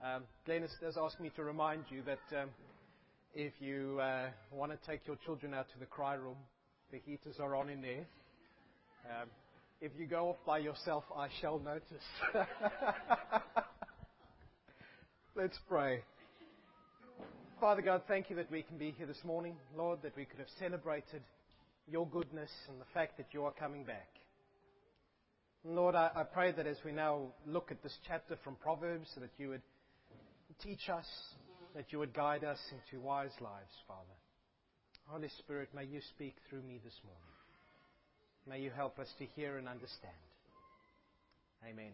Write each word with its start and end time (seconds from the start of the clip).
Um, 0.00 0.22
Glenn 0.46 0.62
has, 0.62 0.70
has 0.80 0.96
asked 0.96 1.18
me 1.18 1.30
to 1.34 1.42
remind 1.42 1.84
you 1.90 2.02
that 2.02 2.40
um, 2.42 2.50
if 3.34 3.52
you 3.58 3.98
uh, 4.00 4.28
want 4.52 4.70
to 4.70 4.78
take 4.88 5.04
your 5.08 5.16
children 5.26 5.52
out 5.52 5.66
to 5.72 5.78
the 5.80 5.86
cry 5.86 6.14
room, 6.14 6.36
the 6.92 7.00
heaters 7.04 7.34
are 7.40 7.56
on 7.56 7.68
in 7.68 7.82
there. 7.82 8.06
Um, 9.06 9.28
if 9.80 9.90
you 9.98 10.06
go 10.06 10.28
off 10.28 10.36
by 10.46 10.58
yourself, 10.58 11.02
I 11.16 11.26
shall 11.40 11.58
notice. 11.58 11.82
Let's 15.36 15.58
pray. 15.68 16.02
Father 17.60 17.82
God, 17.82 18.02
thank 18.06 18.30
you 18.30 18.36
that 18.36 18.52
we 18.52 18.62
can 18.62 18.78
be 18.78 18.94
here 18.96 19.06
this 19.06 19.24
morning, 19.24 19.56
Lord, 19.76 19.98
that 20.02 20.16
we 20.16 20.26
could 20.26 20.38
have 20.38 20.48
celebrated 20.60 21.22
your 21.90 22.06
goodness 22.06 22.50
and 22.68 22.80
the 22.80 22.86
fact 22.94 23.16
that 23.16 23.26
you 23.32 23.44
are 23.44 23.52
coming 23.52 23.82
back. 23.82 24.08
Lord, 25.64 25.96
I, 25.96 26.10
I 26.14 26.22
pray 26.22 26.52
that 26.52 26.68
as 26.68 26.76
we 26.84 26.92
now 26.92 27.32
look 27.46 27.72
at 27.72 27.82
this 27.82 27.96
chapter 28.06 28.38
from 28.44 28.54
Proverbs, 28.62 29.08
that 29.16 29.30
you 29.38 29.48
would 29.48 29.62
teach 30.62 30.88
us, 30.88 31.06
that 31.74 31.86
you 31.90 31.98
would 31.98 32.12
guide 32.12 32.44
us 32.44 32.58
into 32.72 33.04
wise 33.04 33.30
lives, 33.40 33.72
Father. 33.86 34.02
Holy 35.06 35.28
Spirit, 35.38 35.68
may 35.74 35.84
you 35.84 36.00
speak 36.14 36.36
through 36.48 36.62
me 36.62 36.80
this 36.84 36.94
morning. 37.04 37.22
May 38.48 38.60
you 38.60 38.70
help 38.70 38.98
us 38.98 39.08
to 39.18 39.26
hear 39.36 39.58
and 39.58 39.68
understand. 39.68 40.12
Amen. 41.68 41.92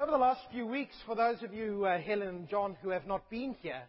Over 0.00 0.12
the 0.12 0.18
last 0.18 0.40
few 0.50 0.66
weeks, 0.66 0.94
for 1.06 1.14
those 1.14 1.42
of 1.42 1.52
you, 1.52 1.84
uh, 1.84 1.98
Helen 1.98 2.28
and 2.28 2.48
John, 2.48 2.76
who 2.82 2.90
have 2.90 3.06
not 3.06 3.28
been 3.28 3.54
here, 3.60 3.82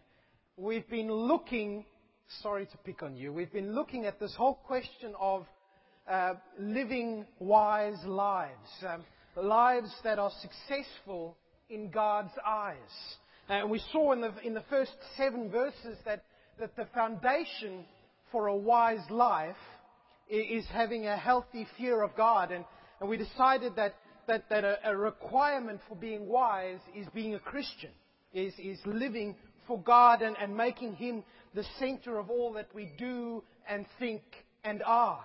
we've 0.56 0.88
been 0.90 1.10
looking, 1.10 1.84
sorry 2.42 2.66
to 2.66 2.76
pick 2.84 3.02
on 3.02 3.16
you, 3.16 3.32
we've 3.32 3.52
been 3.52 3.74
looking 3.74 4.04
at 4.04 4.20
this 4.20 4.34
whole 4.36 4.54
question 4.66 5.14
of 5.18 5.46
uh, 6.10 6.34
living 6.58 7.24
wise 7.38 8.02
lives, 8.04 8.68
um, 8.86 9.04
lives 9.36 9.92
that 10.04 10.18
are 10.18 10.32
successful 10.40 11.36
in 11.72 11.90
God's 11.90 12.32
eyes. 12.46 12.76
Uh, 13.48 13.54
and 13.54 13.70
we 13.70 13.80
saw 13.90 14.12
in 14.12 14.20
the, 14.20 14.32
in 14.44 14.54
the 14.54 14.64
first 14.68 14.92
seven 15.16 15.50
verses 15.50 15.96
that, 16.04 16.24
that 16.60 16.76
the 16.76 16.86
foundation 16.94 17.84
for 18.30 18.46
a 18.46 18.56
wise 18.56 19.10
life 19.10 19.56
is 20.28 20.64
having 20.72 21.06
a 21.06 21.16
healthy 21.16 21.66
fear 21.76 22.02
of 22.02 22.16
God. 22.16 22.50
And, 22.50 22.64
and 23.00 23.08
we 23.08 23.16
decided 23.16 23.76
that, 23.76 23.94
that, 24.28 24.48
that 24.50 24.64
a, 24.64 24.78
a, 24.84 24.96
requirement 24.96 25.80
for 25.88 25.96
being 25.96 26.28
wise 26.28 26.78
is 26.94 27.06
being 27.14 27.34
a 27.34 27.38
Christian, 27.38 27.90
is, 28.32 28.54
is 28.58 28.78
living 28.84 29.34
for 29.66 29.80
God 29.80 30.22
and, 30.22 30.36
and 30.40 30.56
making 30.56 30.94
Him 30.94 31.24
the 31.54 31.64
center 31.78 32.18
of 32.18 32.30
all 32.30 32.52
that 32.54 32.68
we 32.74 32.90
do 32.98 33.42
and 33.68 33.86
think 33.98 34.22
and 34.64 34.82
are. 34.84 35.24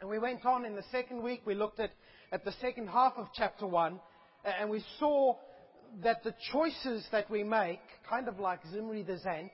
And 0.00 0.10
we 0.10 0.18
went 0.18 0.44
on 0.44 0.64
in 0.64 0.76
the 0.76 0.84
second 0.92 1.22
week, 1.22 1.42
we 1.46 1.54
looked 1.54 1.80
at, 1.80 1.90
at 2.30 2.44
the 2.44 2.52
second 2.60 2.88
half 2.88 3.14
of 3.16 3.28
chapter 3.34 3.66
1, 3.66 3.98
and 4.44 4.70
we 4.70 4.84
saw 4.98 5.36
that 6.02 6.22
the 6.24 6.34
choices 6.52 7.06
that 7.12 7.30
we 7.30 7.44
make, 7.44 7.80
kind 8.08 8.28
of 8.28 8.38
like 8.38 8.60
Zimri 8.72 9.02
the 9.02 9.18
Zant, 9.24 9.50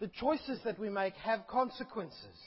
the 0.00 0.08
choices 0.08 0.60
that 0.64 0.78
we 0.78 0.90
make 0.90 1.14
have 1.14 1.46
consequences. 1.46 2.38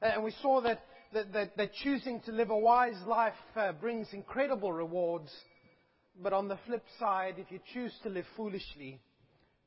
And 0.00 0.24
we 0.24 0.32
saw 0.42 0.60
that, 0.62 0.82
that, 1.14 1.32
that, 1.32 1.56
that 1.56 1.72
choosing 1.82 2.20
to 2.22 2.32
live 2.32 2.50
a 2.50 2.58
wise 2.58 3.00
life 3.06 3.34
uh, 3.56 3.72
brings 3.72 4.08
incredible 4.12 4.72
rewards. 4.72 5.30
But 6.20 6.32
on 6.32 6.48
the 6.48 6.58
flip 6.66 6.84
side, 6.98 7.36
if 7.38 7.50
you 7.50 7.60
choose 7.72 7.92
to 8.02 8.10
live 8.10 8.26
foolishly, 8.36 9.00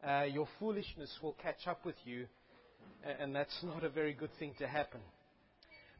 uh, 0.08 0.24
your 0.24 0.48
foolishness 0.60 1.12
will 1.24 1.36
catch 1.42 1.68
up 1.68 1.86
with 1.86 1.96
you. 2.04 2.28
And 3.20 3.36
that's 3.36 3.58
not 3.64 3.84
a 3.84 3.90
very 3.90 4.14
good 4.14 4.32
thing 4.38 4.54
to 4.60 4.68
happen. 4.68 5.00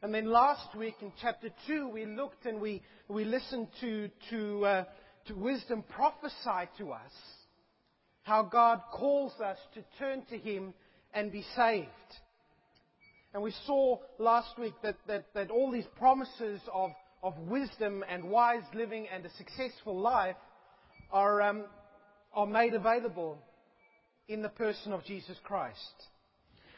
And 0.02 0.14
then 0.14 0.26
last 0.26 0.76
week 0.76 0.96
in 1.00 1.10
chapter 1.20 1.48
2, 1.66 1.88
we 1.88 2.04
looked 2.04 2.44
and 2.44 2.60
we, 2.60 2.82
we 3.08 3.24
listened 3.24 3.68
to, 3.80 4.10
to, 4.30 4.64
uh, 4.64 4.84
to 5.28 5.34
wisdom 5.34 5.84
prophesy 5.88 6.68
to 6.78 6.92
us 6.92 7.12
how 8.22 8.42
God 8.42 8.80
calls 8.92 9.32
us 9.40 9.58
to 9.74 9.84
turn 9.98 10.22
to 10.30 10.38
Him 10.38 10.74
and 11.14 11.30
be 11.30 11.44
saved. 11.54 11.88
And 13.32 13.42
we 13.42 13.52
saw 13.66 13.98
last 14.18 14.58
week 14.58 14.74
that, 14.82 14.96
that, 15.06 15.26
that 15.34 15.50
all 15.50 15.70
these 15.70 15.86
promises 15.98 16.60
of, 16.72 16.90
of 17.22 17.38
wisdom 17.38 18.04
and 18.08 18.24
wise 18.24 18.64
living 18.74 19.06
and 19.12 19.24
a 19.24 19.30
successful 19.36 20.00
life 20.00 20.36
are, 21.12 21.42
um, 21.42 21.64
are 22.32 22.46
made 22.46 22.74
available 22.74 23.38
in 24.28 24.42
the 24.42 24.48
person 24.48 24.92
of 24.92 25.04
Jesus 25.04 25.36
Christ. 25.44 25.78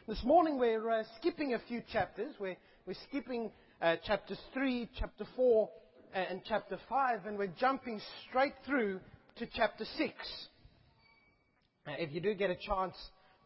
This 0.07 0.23
morning 0.25 0.59
we're 0.59 0.91
uh, 0.91 1.05
skipping 1.19 1.55
a 1.55 1.61
few 1.69 1.83
chapters. 1.93 2.35
We're, 2.39 2.57
we're 2.87 2.97
skipping 3.09 3.51
uh, 3.81 3.97
chapters 4.05 4.39
3, 4.53 4.91
chapter 4.99 5.27
4, 5.37 5.69
Uh, 6.15 6.19
and 6.31 6.41
chapter 6.49 6.79
5, 6.89 7.27
and 7.27 7.37
we're 7.37 7.53
jumping 7.61 8.01
straight 8.29 8.55
through 8.65 8.99
to 9.37 9.47
chapter 9.55 9.85
6. 9.85 10.13
Now, 11.87 11.95
if 11.99 12.15
you 12.15 12.21
do 12.21 12.33
get 12.33 12.49
a 12.49 12.57
chance, 12.57 12.95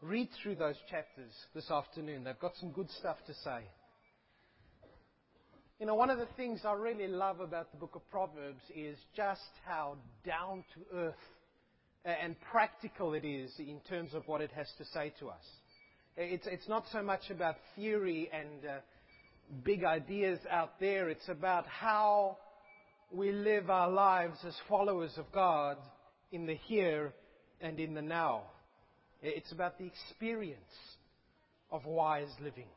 read 0.01 0.29
through 0.41 0.55
those 0.55 0.77
chapters 0.89 1.31
this 1.53 1.69
afternoon. 1.69 2.23
They've 2.23 2.39
got 2.39 2.53
some 2.61 2.71
good 2.71 2.89
stuff 2.99 3.17
to 3.27 3.33
say. 3.33 3.63
You 5.79 5.87
know, 5.87 5.95
one 5.95 6.09
of 6.09 6.19
the 6.19 6.27
things 6.37 6.61
I 6.63 6.71
really 6.73 7.07
love 7.07 7.41
about 7.41 7.69
the 7.71 7.77
book 7.77 7.95
of 7.95 8.09
Proverbs 8.09 8.61
is 8.73 8.97
just 9.13 9.41
how 9.65 9.97
down 10.25 10.63
to 10.75 10.97
earth 10.97 11.15
uh, 12.05 12.09
and 12.09 12.35
practical 12.49 13.13
it 13.13 13.25
is 13.25 13.51
in 13.59 13.81
terms 13.89 14.13
of 14.13 14.25
what 14.25 14.39
it 14.39 14.51
has 14.51 14.67
to 14.77 14.85
say 14.85 15.11
to 15.19 15.27
us. 15.27 15.43
Uh, 16.17 16.21
it's, 16.21 16.47
it's 16.47 16.69
not 16.69 16.85
so 16.93 17.01
much 17.01 17.29
about 17.29 17.55
theory 17.75 18.29
and 18.31 18.65
uh, 18.65 18.77
big 19.65 19.83
ideas 19.83 20.39
out 20.49 20.79
there. 20.79 21.09
It's 21.09 21.27
about 21.27 21.67
how 21.67 22.37
we 23.13 23.31
live 23.31 23.69
our 23.69 23.89
lives 23.89 24.39
as 24.45 24.55
followers 24.67 25.11
of 25.17 25.31
God 25.31 25.77
in 26.31 26.47
the 26.47 26.55
here 26.55 27.13
and 27.61 27.79
in 27.79 27.93
the 27.93 28.01
now. 28.01 28.41
It's 29.21 29.51
about 29.51 29.77
the 29.77 29.85
experience 29.85 30.57
of 31.71 31.85
wise 31.85 32.33
living. 32.41 32.67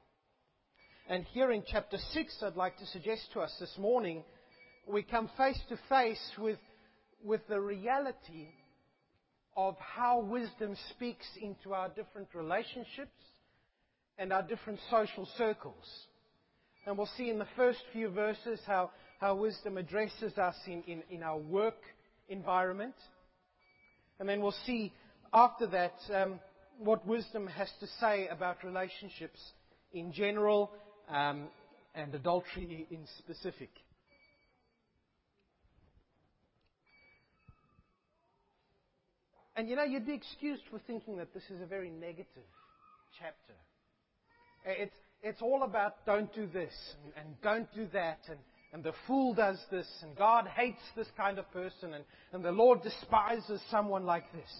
And 1.08 1.24
here 1.32 1.52
in 1.52 1.62
chapter 1.66 1.96
6, 2.12 2.42
I'd 2.42 2.54
like 2.54 2.76
to 2.78 2.86
suggest 2.86 3.32
to 3.32 3.40
us 3.40 3.54
this 3.58 3.74
morning, 3.78 4.24
we 4.86 5.02
come 5.02 5.30
face 5.38 5.58
to 5.70 5.78
face 5.88 6.32
with, 6.38 6.58
with 7.24 7.40
the 7.48 7.60
reality 7.60 8.48
of 9.56 9.74
how 9.78 10.20
wisdom 10.20 10.76
speaks 10.90 11.26
into 11.40 11.72
our 11.72 11.88
different 11.88 12.28
relationships 12.34 13.22
and 14.18 14.34
our 14.34 14.42
different 14.42 14.80
social 14.90 15.26
circles. 15.38 15.86
And 16.86 16.98
we'll 16.98 17.08
see 17.16 17.30
in 17.30 17.38
the 17.38 17.48
first 17.56 17.80
few 17.92 18.10
verses 18.10 18.60
how 18.66 18.90
how 19.20 19.34
wisdom 19.34 19.78
addresses 19.78 20.36
us 20.38 20.56
in, 20.66 20.82
in, 20.86 21.02
in 21.10 21.22
our 21.22 21.38
work 21.38 21.78
environment. 22.28 22.94
And 24.18 24.28
then 24.28 24.40
we'll 24.40 24.54
see 24.66 24.92
after 25.32 25.66
that 25.68 25.94
um, 26.14 26.40
what 26.78 27.06
wisdom 27.06 27.46
has 27.46 27.68
to 27.80 27.86
say 28.00 28.28
about 28.28 28.64
relationships 28.64 29.40
in 29.92 30.12
general 30.12 30.70
um, 31.08 31.48
and 31.94 32.14
adultery 32.14 32.86
in 32.90 33.06
specific. 33.18 33.70
And 39.56 39.70
you 39.70 39.76
know, 39.76 39.84
you'd 39.84 40.06
be 40.06 40.12
excused 40.12 40.62
for 40.70 40.78
thinking 40.86 41.16
that 41.16 41.32
this 41.32 41.44
is 41.48 41.62
a 41.62 41.66
very 41.66 41.88
negative 41.88 42.26
chapter. 43.18 43.54
It's, 44.66 44.94
it's 45.22 45.40
all 45.40 45.62
about 45.62 46.04
don't 46.04 46.32
do 46.34 46.46
this 46.46 46.74
and, 47.02 47.24
and 47.24 47.40
don't 47.40 47.74
do 47.74 47.86
that 47.94 48.18
and, 48.28 48.38
and 48.72 48.82
the 48.82 48.92
fool 49.06 49.34
does 49.34 49.58
this, 49.70 49.86
and 50.02 50.16
God 50.16 50.46
hates 50.46 50.82
this 50.96 51.08
kind 51.16 51.38
of 51.38 51.50
person, 51.52 51.94
and, 51.94 52.04
and 52.32 52.44
the 52.44 52.52
Lord 52.52 52.82
despises 52.82 53.60
someone 53.70 54.04
like 54.04 54.30
this. 54.32 54.50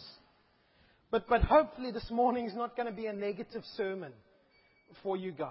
But, 1.11 1.29
but 1.29 1.43
hopefully 1.43 1.91
this 1.91 2.11
morning 2.11 2.47
is 2.47 2.55
not 2.55 2.77
going 2.77 2.89
to 2.89 2.95
be 2.95 3.07
a 3.07 3.13
negative 3.13 3.63
sermon 3.77 4.13
for 5.03 5.17
you 5.17 5.33
guys. 5.33 5.51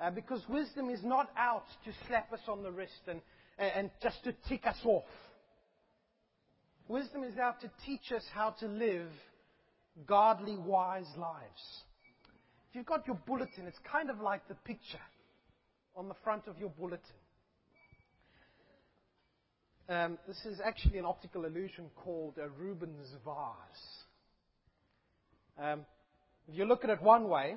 Uh, 0.00 0.10
because 0.10 0.40
wisdom 0.48 0.90
is 0.90 1.02
not 1.04 1.30
out 1.36 1.64
to 1.84 1.92
slap 2.06 2.32
us 2.32 2.40
on 2.48 2.62
the 2.62 2.70
wrist 2.70 2.92
and, 3.06 3.20
and 3.58 3.90
just 4.02 4.22
to 4.24 4.34
tick 4.48 4.66
us 4.66 4.78
off. 4.84 5.04
Wisdom 6.88 7.22
is 7.22 7.38
out 7.38 7.60
to 7.60 7.70
teach 7.86 8.12
us 8.14 8.24
how 8.34 8.50
to 8.60 8.66
live 8.66 9.08
godly, 10.06 10.56
wise 10.56 11.06
lives. 11.16 11.82
If 12.68 12.76
you've 12.76 12.86
got 12.86 13.06
your 13.06 13.18
bulletin, 13.26 13.66
it's 13.66 13.78
kind 13.90 14.10
of 14.10 14.20
like 14.20 14.46
the 14.48 14.54
picture 14.54 14.98
on 15.96 16.08
the 16.08 16.14
front 16.24 16.48
of 16.48 16.58
your 16.58 16.70
bulletin. 16.70 17.00
Um, 19.86 20.18
this 20.26 20.42
is 20.46 20.60
actually 20.64 20.98
an 20.98 21.04
optical 21.04 21.44
illusion 21.44 21.90
called 21.94 22.38
a 22.38 22.48
Rubin's 22.48 23.10
vase. 23.22 24.04
Um, 25.58 25.84
if 26.48 26.56
you 26.56 26.64
look 26.64 26.84
at 26.84 26.90
it 26.90 27.02
one 27.02 27.28
way, 27.28 27.56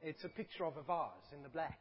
it's 0.00 0.22
a 0.22 0.28
picture 0.28 0.64
of 0.64 0.76
a 0.76 0.82
vase 0.82 1.32
in 1.34 1.42
the 1.42 1.48
black. 1.48 1.80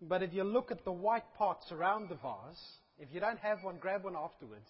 But 0.00 0.22
if 0.22 0.32
you 0.32 0.44
look 0.44 0.70
at 0.70 0.86
the 0.86 0.92
white 0.92 1.34
parts 1.36 1.70
around 1.70 2.08
the 2.08 2.14
vase, 2.14 2.78
if 2.98 3.08
you 3.12 3.20
don't 3.20 3.38
have 3.40 3.58
one, 3.62 3.76
grab 3.78 4.04
one 4.04 4.16
afterwards. 4.16 4.68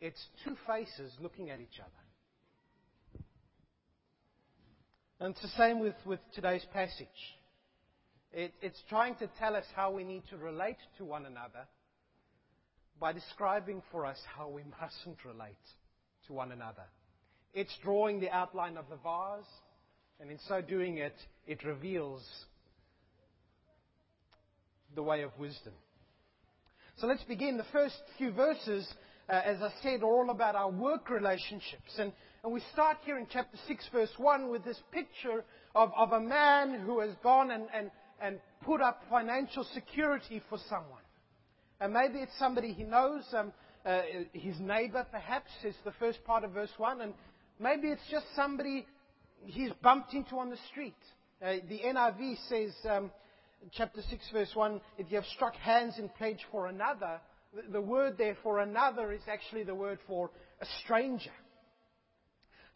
It's 0.00 0.26
two 0.42 0.56
faces 0.66 1.12
looking 1.20 1.50
at 1.50 1.60
each 1.60 1.80
other. 1.80 3.24
And 5.20 5.34
it's 5.34 5.42
the 5.42 5.58
same 5.58 5.80
with, 5.80 5.94
today's 6.34 6.64
passage. 6.72 7.06
It, 8.32 8.54
it's 8.62 8.82
trying 8.88 9.16
to 9.16 9.28
tell 9.38 9.54
us 9.54 9.66
how 9.76 9.90
we 9.90 10.02
need 10.02 10.22
to 10.30 10.38
relate 10.38 10.78
to 10.96 11.04
one 11.04 11.26
another 11.26 11.66
by 13.02 13.12
describing 13.12 13.82
for 13.90 14.06
us 14.06 14.18
how 14.36 14.48
we 14.48 14.62
mustn't 14.80 15.24
relate 15.24 15.56
to 16.28 16.32
one 16.32 16.52
another. 16.52 16.84
It's 17.52 17.76
drawing 17.82 18.20
the 18.20 18.30
outline 18.30 18.76
of 18.76 18.84
the 18.88 18.94
vase, 18.94 19.44
and 20.20 20.30
in 20.30 20.38
so 20.46 20.60
doing 20.62 20.98
it, 20.98 21.16
it 21.44 21.64
reveals 21.64 22.22
the 24.94 25.02
way 25.02 25.22
of 25.22 25.36
wisdom. 25.36 25.72
So 26.98 27.08
let's 27.08 27.24
begin. 27.24 27.56
The 27.56 27.66
first 27.72 28.00
few 28.18 28.30
verses, 28.30 28.86
uh, 29.28 29.32
as 29.44 29.60
I 29.60 29.72
said, 29.82 30.02
are 30.02 30.06
all 30.06 30.30
about 30.30 30.54
our 30.54 30.70
work 30.70 31.10
relationships. 31.10 31.98
And, 31.98 32.12
and 32.44 32.52
we 32.52 32.62
start 32.72 32.98
here 33.04 33.18
in 33.18 33.26
chapter 33.28 33.58
6, 33.66 33.84
verse 33.92 34.12
1, 34.16 34.48
with 34.48 34.64
this 34.64 34.80
picture 34.92 35.42
of, 35.74 35.90
of 35.96 36.12
a 36.12 36.20
man 36.20 36.78
who 36.86 37.00
has 37.00 37.10
gone 37.20 37.50
and, 37.50 37.64
and, 37.74 37.90
and 38.20 38.38
put 38.64 38.80
up 38.80 39.02
financial 39.10 39.66
security 39.74 40.40
for 40.48 40.58
someone. 40.68 41.01
And 41.82 41.92
maybe 41.92 42.20
it's 42.20 42.38
somebody 42.38 42.72
he 42.72 42.84
knows, 42.84 43.24
um, 43.36 43.52
uh, 43.84 44.02
his 44.32 44.54
neighbor 44.60 45.04
perhaps, 45.10 45.50
is 45.64 45.74
the 45.84 45.90
first 45.98 46.22
part 46.24 46.44
of 46.44 46.52
verse 46.52 46.70
1. 46.76 47.00
And 47.00 47.12
maybe 47.58 47.88
it's 47.88 48.08
just 48.08 48.24
somebody 48.36 48.86
he's 49.46 49.72
bumped 49.82 50.14
into 50.14 50.36
on 50.36 50.48
the 50.48 50.58
street. 50.70 50.94
Uh, 51.44 51.54
the 51.68 51.80
NIV 51.80 52.36
says, 52.48 52.70
um, 52.88 53.10
chapter 53.72 54.00
6, 54.00 54.24
verse 54.32 54.50
1, 54.54 54.80
if 54.96 55.10
you 55.10 55.16
have 55.16 55.26
struck 55.34 55.56
hands 55.56 55.94
in 55.98 56.08
pledge 56.08 56.38
for 56.52 56.68
another, 56.68 57.20
the, 57.52 57.72
the 57.72 57.80
word 57.80 58.16
there 58.16 58.36
for 58.44 58.60
another 58.60 59.10
is 59.10 59.22
actually 59.26 59.64
the 59.64 59.74
word 59.74 59.98
for 60.06 60.30
a 60.60 60.66
stranger. 60.84 61.32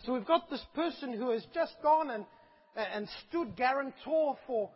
So 0.05 0.15
we've 0.15 0.27
got 0.27 0.51
this 0.51 0.65
person 0.75 1.13
who 1.13 1.31
has 1.31 1.47
just 1.55 1.77
gone 1.81 2.11
and, 2.11 2.25
and 2.75 3.09
stood 3.29 3.55
guarantor 3.55 4.37
for, 4.49 4.69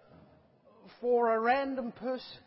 for 1.00 1.34
a 1.34 1.40
random 1.40 1.90
person. 1.90 2.44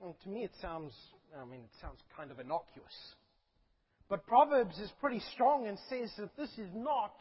Well, 0.00 0.16
to 0.22 0.28
me, 0.28 0.44
it 0.44 0.52
sounds, 0.62 0.92
I 1.40 1.44
mean, 1.44 1.60
it 1.60 1.80
sounds 1.80 1.98
kind 2.16 2.30
of 2.30 2.38
innocuous. 2.38 2.94
But 4.08 4.26
Proverbs 4.26 4.78
is 4.78 4.90
pretty 5.00 5.20
strong 5.34 5.66
and 5.66 5.78
says 5.90 6.10
that 6.18 6.36
this 6.36 6.50
is 6.56 6.70
not 6.74 7.14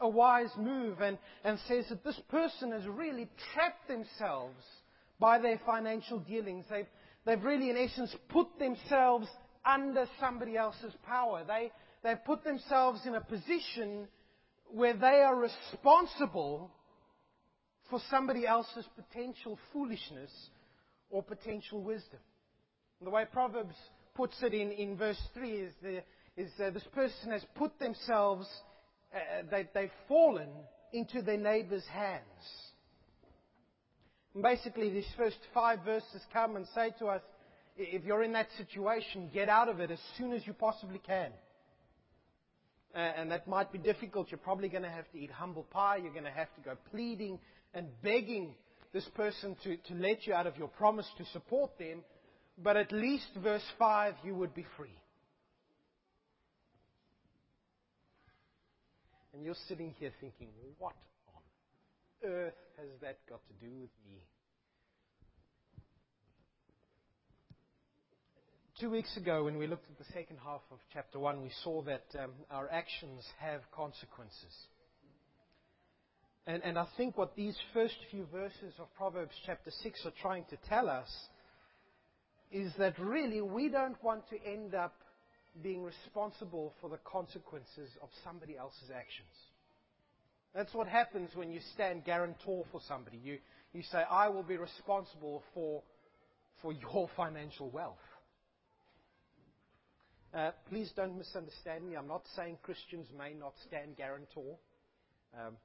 a 0.00 0.08
wise 0.08 0.50
move 0.58 1.00
and, 1.00 1.18
and 1.44 1.58
says 1.68 1.86
that 1.88 2.04
this 2.04 2.20
person 2.28 2.72
has 2.72 2.86
really 2.86 3.28
trapped 3.54 3.88
themselves 3.88 4.62
by 5.18 5.38
their 5.38 5.60
financial 5.64 6.18
dealings. 6.18 6.64
They've, 6.68 6.86
they've 7.24 7.42
really, 7.42 7.70
in 7.70 7.76
essence, 7.76 8.14
put 8.28 8.58
themselves 8.58 9.28
under 9.64 10.06
somebody 10.20 10.56
else's 10.56 10.92
power. 11.06 11.44
They, 11.46 11.70
they've 12.02 12.22
put 12.24 12.44
themselves 12.44 13.00
in 13.06 13.14
a 13.14 13.20
position 13.20 14.08
where 14.70 14.94
they 14.94 15.22
are 15.22 15.36
responsible 15.36 16.70
for 17.88 18.00
somebody 18.10 18.46
else's 18.46 18.84
potential 18.96 19.58
foolishness 19.72 20.30
or 21.10 21.22
potential 21.22 21.82
wisdom. 21.82 22.20
And 23.00 23.06
the 23.06 23.10
way 23.10 23.24
Proverbs 23.30 23.74
puts 24.14 24.34
it 24.42 24.54
in, 24.54 24.72
in 24.72 24.96
verse 24.96 25.20
3 25.34 25.50
is, 25.50 25.72
the, 25.82 26.02
is 26.36 26.50
uh, 26.58 26.70
this 26.70 26.86
person 26.94 27.30
has 27.30 27.44
put 27.54 27.78
themselves 27.78 28.46
uh, 29.14 29.42
they, 29.50 29.68
they've 29.74 29.90
fallen 30.08 30.48
into 30.92 31.22
their 31.22 31.38
neighbor's 31.38 31.84
hands. 31.86 32.22
And 34.34 34.42
basically, 34.42 34.90
these 34.90 35.08
first 35.16 35.38
five 35.54 35.80
verses 35.84 36.20
come 36.32 36.56
and 36.56 36.66
say 36.74 36.92
to 36.98 37.06
us, 37.06 37.22
if 37.78 38.04
you're 38.04 38.22
in 38.22 38.32
that 38.32 38.48
situation, 38.56 39.30
get 39.32 39.48
out 39.48 39.68
of 39.68 39.80
it 39.80 39.90
as 39.90 39.98
soon 40.18 40.32
as 40.32 40.46
you 40.46 40.52
possibly 40.52 40.98
can. 40.98 41.30
Uh, 42.94 42.98
and 42.98 43.30
that 43.30 43.46
might 43.46 43.72
be 43.72 43.78
difficult. 43.78 44.30
You're 44.30 44.38
probably 44.38 44.68
going 44.68 44.82
to 44.82 44.90
have 44.90 45.10
to 45.12 45.18
eat 45.18 45.30
humble 45.30 45.64
pie. 45.64 45.96
You're 45.96 46.12
going 46.12 46.24
to 46.24 46.30
have 46.30 46.54
to 46.54 46.60
go 46.62 46.76
pleading 46.90 47.38
and 47.74 47.88
begging 48.02 48.54
this 48.96 49.08
person 49.14 49.54
to, 49.62 49.76
to 49.76 49.94
let 49.94 50.26
you 50.26 50.32
out 50.32 50.46
of 50.46 50.56
your 50.56 50.68
promise 50.68 51.06
to 51.18 51.24
support 51.26 51.78
them. 51.78 52.02
But 52.56 52.78
at 52.78 52.90
least, 52.92 53.26
verse 53.42 53.62
5, 53.78 54.14
you 54.24 54.34
would 54.34 54.54
be 54.54 54.64
free. 54.78 54.98
And 59.34 59.44
you're 59.44 59.54
sitting 59.68 59.94
here 59.98 60.12
thinking, 60.18 60.48
what 60.78 60.94
on 61.28 62.30
earth 62.30 62.54
has 62.78 62.88
that 63.02 63.18
got 63.28 63.40
to 63.48 63.66
do 63.66 63.70
with 63.78 63.90
me? 64.08 64.24
Two 68.80 68.88
weeks 68.88 69.14
ago, 69.18 69.44
when 69.44 69.58
we 69.58 69.66
looked 69.66 69.90
at 69.90 69.98
the 69.98 70.10
second 70.14 70.38
half 70.42 70.62
of 70.70 70.78
chapter 70.94 71.18
1, 71.18 71.42
we 71.42 71.50
saw 71.62 71.82
that 71.82 72.06
um, 72.18 72.30
our 72.50 72.70
actions 72.70 73.22
have 73.40 73.60
consequences. 73.72 74.54
And, 76.46 76.62
and 76.62 76.78
I 76.78 76.86
think 76.96 77.18
what 77.18 77.34
these 77.34 77.56
first 77.74 77.96
few 78.10 78.26
verses 78.32 78.74
of 78.78 78.86
Proverbs 78.96 79.34
chapter 79.44 79.70
6 79.82 80.06
are 80.06 80.12
trying 80.22 80.44
to 80.50 80.56
tell 80.68 80.88
us 80.88 81.08
is 82.52 82.72
that 82.78 82.98
really 82.98 83.40
we 83.40 83.68
don't 83.68 84.02
want 84.02 84.22
to 84.30 84.36
end 84.46 84.74
up 84.74 84.94
being 85.62 85.82
responsible 85.82 86.72
for 86.80 86.88
the 86.88 86.98
consequences 86.98 87.90
of 88.00 88.08
somebody 88.22 88.56
else's 88.56 88.90
actions. 88.94 89.34
That's 90.54 90.72
what 90.72 90.86
happens 90.86 91.30
when 91.34 91.50
you 91.50 91.60
stand 91.74 92.04
guarantor 92.04 92.64
for 92.70 92.80
somebody. 92.86 93.18
You, 93.22 93.38
you 93.72 93.82
say, 93.90 94.02
I 94.08 94.28
will 94.28 94.44
be 94.44 94.56
responsible 94.56 95.42
for, 95.52 95.82
for 96.62 96.72
your 96.72 97.10
financial 97.16 97.70
wealth. 97.70 97.96
Uh, 100.32 100.52
please 100.68 100.92
don't 100.94 101.16
misunderstand 101.18 101.88
me. 101.88 101.96
I'm 101.96 102.08
not 102.08 102.22
saying 102.36 102.58
Christians 102.62 103.08
may 103.18 103.34
not 103.34 103.54
stand 103.66 103.96
guarantor. 103.96 104.56
Um, 105.34 105.56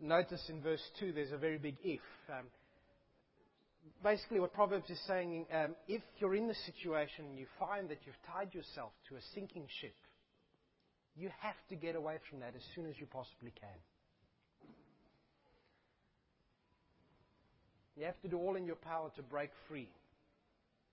notice 0.00 0.42
in 0.48 0.60
verse 0.62 0.82
2 0.98 1.12
there's 1.12 1.32
a 1.32 1.38
very 1.38 1.58
big 1.58 1.76
if. 1.84 2.00
Um, 2.28 2.46
basically 4.02 4.40
what 4.40 4.52
Proverbs 4.52 4.88
is 4.90 5.00
saying, 5.06 5.46
um, 5.52 5.74
if 5.88 6.02
you're 6.18 6.34
in 6.34 6.48
this 6.48 6.62
situation 6.66 7.26
and 7.26 7.38
you 7.38 7.46
find 7.58 7.88
that 7.88 7.98
you've 8.04 8.20
tied 8.32 8.54
yourself 8.54 8.92
to 9.08 9.16
a 9.16 9.20
sinking 9.34 9.66
ship, 9.80 9.94
you 11.16 11.30
have 11.40 11.56
to 11.68 11.76
get 11.76 11.96
away 11.96 12.16
from 12.28 12.40
that 12.40 12.54
as 12.56 12.62
soon 12.74 12.86
as 12.86 12.94
you 12.98 13.06
possibly 13.06 13.52
can. 13.60 13.78
You 17.96 18.06
have 18.06 18.20
to 18.22 18.28
do 18.28 18.38
all 18.38 18.56
in 18.56 18.64
your 18.64 18.76
power 18.76 19.10
to 19.16 19.22
break 19.22 19.50
free. 19.68 19.88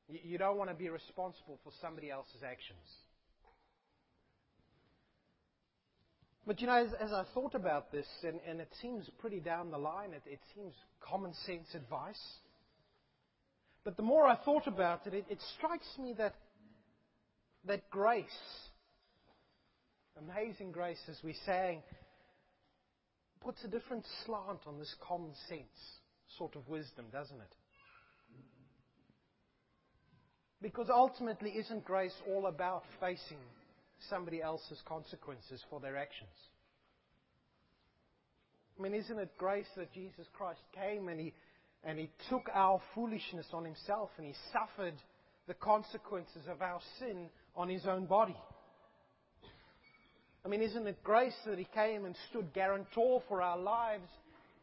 You 0.10 0.38
don't 0.38 0.58
want 0.58 0.70
to 0.70 0.76
be 0.76 0.90
responsible 0.90 1.60
for 1.64 1.72
somebody 1.82 2.10
else's 2.10 2.44
actions. 2.44 2.84
But 6.48 6.62
you 6.62 6.68
know, 6.68 6.86
as, 6.86 6.94
as 7.02 7.12
I 7.12 7.26
thought 7.34 7.56
about 7.56 7.92
this, 7.92 8.08
and, 8.24 8.40
and, 8.48 8.62
it 8.62 8.70
seems 8.82 9.10
pretty 9.20 9.42
down 9.42 9.70
the 9.70 9.78
line, 9.78 10.14
it, 10.14 10.24
it 10.26 10.40
seems 10.56 10.74
common 11.02 11.34
sense 11.46 11.68
advice. 11.76 12.22
But 13.84 13.98
the 13.98 14.04
more 14.04 14.26
I 14.26 14.38
thought 14.38 14.66
about 14.66 15.06
it, 15.08 15.14
it, 15.14 15.26
it 15.30 15.40
strikes 15.58 15.88
me 16.02 16.16
that, 16.18 16.36
that 17.66 17.90
grace, 17.90 18.24
amazing 20.18 20.72
grace, 20.72 21.02
as 21.10 21.18
we 21.22 21.36
sang, 21.46 21.84
puts 23.42 23.62
a 23.66 23.68
different 23.68 24.06
slant 24.26 24.60
on 24.66 24.80
this 24.80 24.96
common 25.06 25.34
sense 25.50 26.00
sort 26.38 26.56
of 26.56 26.66
wisdom, 26.70 27.08
doesn't 27.12 27.42
it? 27.42 27.56
Because 30.62 30.88
ultimately, 30.90 31.52
isn't 31.52 31.84
grace 31.84 32.16
all 32.26 32.48
about 32.48 32.84
facing 33.02 33.38
somebody 34.10 34.42
else's 34.42 34.82
consequences 34.88 35.64
for 35.70 35.80
their 35.80 35.98
actions? 35.98 36.30
I 38.78 38.84
mean, 38.84 38.94
isn't 38.94 39.18
it 39.18 39.32
grace 39.38 39.68
that 39.76 39.92
Jesus 39.94 40.28
Christ 40.34 40.62
came 40.76 41.08
and 41.08 41.20
he 41.20 41.34
and 41.84 41.98
he 41.98 42.10
took 42.30 42.50
our 42.54 42.82
foolishness 42.94 43.46
on 43.54 43.64
himself 43.64 44.10
and 44.18 44.26
he 44.26 44.34
suffered 44.52 44.96
the 45.48 45.54
consequences 45.54 46.44
of 46.50 46.62
our 46.62 46.80
sin 47.00 47.30
on 47.56 47.70
his 47.70 47.86
own 47.86 48.06
body. 48.06 48.36
I 50.46 50.50
mean, 50.50 50.62
isn't 50.62 50.86
it 50.86 51.04
grace 51.04 51.36
that 51.46 51.58
he 51.58 51.68
came 51.74 52.06
and 52.06 52.16
stood 52.30 52.54
guarantor 52.54 53.22
for 53.28 53.42
our 53.42 53.58
lives, 53.58 54.08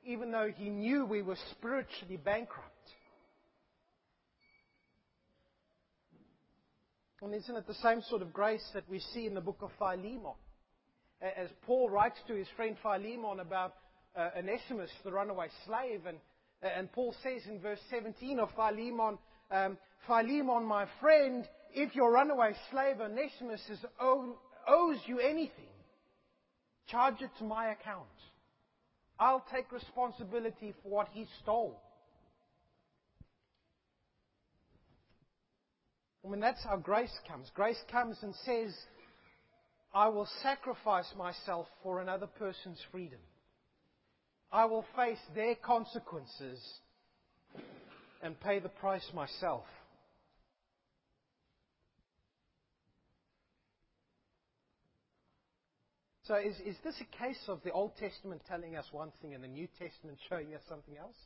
even 0.05 0.31
though 0.31 0.51
he 0.55 0.69
knew 0.69 1.05
we 1.05 1.23
were 1.23 1.37
spiritually 1.53 2.19
bankrupt? 2.23 2.71
And 7.25 7.35
isn't 7.35 7.57
it 7.57 7.67
the 7.67 7.75
same 7.75 8.03
sort 8.03 8.23
of 8.23 8.33
grace 8.33 8.65
that 8.75 8.89
we 8.89 9.01
see 9.01 9.27
in 9.27 9.35
the 9.35 9.41
book 9.41 9.59
of 9.63 9.71
Philemon? 9.79 10.35
As 11.23 11.49
Paul 11.63 11.89
writes 11.89 12.19
to 12.29 12.35
his 12.35 12.47
friend 12.55 12.77
Philemon 12.83 13.41
about 13.41 13.75
uh, 14.15 14.31
Onesimus, 14.39 14.91
the 15.05 15.13
runaway 15.13 15.49
slave, 15.67 16.07
and 16.07 16.19
and 16.63 16.91
Paul 16.93 17.15
says 17.23 17.43
in 17.47 17.61
verse 17.61 17.81
17 17.91 18.39
of 18.39 18.49
Philemon, 18.55 19.19
um, 19.51 19.77
Philemon, 20.07 20.65
my 20.65 20.87
friend, 21.01 21.47
if 21.75 21.95
your 21.95 22.13
runaway 22.13 22.55
slave 22.71 23.01
Onesimus 23.01 23.61
owes 24.01 24.99
you 25.07 25.19
anything, 25.21 25.69
charge 26.89 27.21
it 27.21 27.31
to 27.39 27.45
my 27.45 27.73
account. 27.73 28.07
I'll 29.19 29.45
take 29.53 29.71
responsibility 29.73 30.75
for 30.83 30.89
what 30.89 31.09
he 31.13 31.27
stole. 31.43 31.81
I 36.25 36.31
mean, 36.31 36.41
that's 36.41 36.65
how 36.65 36.77
grace 36.77 37.13
comes. 37.29 37.51
Grace 37.55 37.81
comes 37.91 38.17
and 38.23 38.35
says, 38.47 38.75
I 39.95 40.09
will 40.09 40.29
sacrifice 40.43 41.13
myself 41.17 41.67
for 41.83 42.01
another 42.01 42.27
person's 42.27 42.81
freedom. 42.91 43.19
I 44.51 44.65
will 44.65 44.85
face 44.97 45.19
their 45.35 45.55
consequences 45.55 46.61
and 48.23 48.41
pay 48.41 48.59
the 48.59 48.71
price 48.71 49.07
myself. 49.13 49.65
So, 56.23 56.37
is, 56.37 56.55
is 56.65 56.77
this 56.83 56.95
a 57.03 57.23
case 57.23 57.43
of 57.49 57.61
the 57.65 57.71
Old 57.71 57.93
Testament 57.99 58.41
telling 58.49 58.77
us 58.77 58.87
one 58.93 59.13
thing 59.21 59.35
and 59.35 59.45
the 59.45 59.49
New 59.49 59.69
Testament 59.79 60.17
showing 60.31 60.55
us 60.55 60.63
something 60.71 60.97
else? 60.97 61.17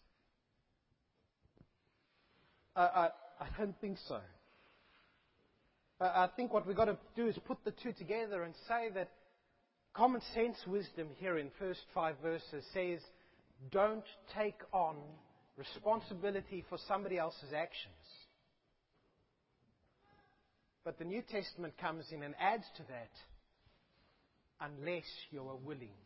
I, 2.75 3.11
I 3.41 3.47
don't 3.57 3.81
think 3.81 3.99
so. 4.09 4.19
I, 6.01 6.29
think 6.37 6.53
what 6.53 6.67
we've 6.67 6.77
got 6.77 6.85
to 6.85 6.99
do 7.17 7.27
is 7.27 7.37
put 7.47 7.59
the 7.65 7.73
two 7.83 7.93
together 7.93 8.45
and 8.45 8.55
say 8.69 8.89
that 8.95 9.11
common 9.95 10.21
sense 10.35 10.57
wisdom 10.67 11.09
here 11.19 11.39
in 11.39 11.51
first 11.59 11.81
five 11.93 12.15
verses 12.23 12.65
says, 12.73 13.01
don't 13.73 14.05
take 14.37 14.61
on 14.73 14.97
responsibility 15.57 16.65
for 16.69 16.79
somebody 16.87 17.19
else's 17.19 17.53
actions. 17.53 17.95
But 20.85 20.99
the 20.99 21.05
New 21.05 21.23
Testament 21.23 21.75
comes 21.81 22.05
in 22.13 22.23
and 22.23 22.35
adds 22.41 22.65
to 22.77 22.83
that 22.85 23.11
unless 24.61 25.05
you 25.31 25.41
are 25.41 25.57
willing 25.57 25.97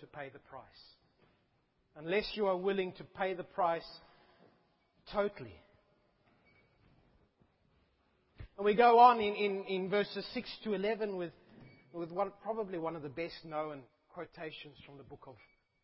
to 0.00 0.06
pay 0.06 0.30
the 0.32 0.38
price. 0.38 0.62
Unless 1.96 2.30
you 2.34 2.46
are 2.46 2.56
willing 2.56 2.92
to 2.92 3.04
pay 3.04 3.34
the 3.34 3.44
price 3.44 3.86
totally. 5.12 5.54
And 8.62 8.66
we 8.68 8.74
go 8.74 9.00
on 9.00 9.18
in, 9.18 9.34
in, 9.34 9.64
in 9.64 9.90
verses 9.90 10.24
6 10.34 10.48
to 10.62 10.74
11 10.74 11.16
with, 11.16 11.32
with 11.92 12.12
one, 12.12 12.30
probably 12.44 12.78
one 12.78 12.94
of 12.94 13.02
the 13.02 13.08
best 13.08 13.44
known 13.44 13.80
quotations 14.14 14.76
from 14.86 14.98
the 14.98 15.02
book 15.02 15.24
of 15.26 15.34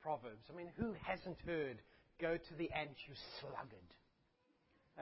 Proverbs. 0.01 0.45
I 0.49 0.57
mean, 0.57 0.69
who 0.77 0.95
hasn't 1.03 1.39
heard, 1.45 1.79
go 2.21 2.37
to 2.37 2.55
the 2.57 2.71
ant, 2.71 2.91
you 3.09 3.15
sluggard? 3.41 3.89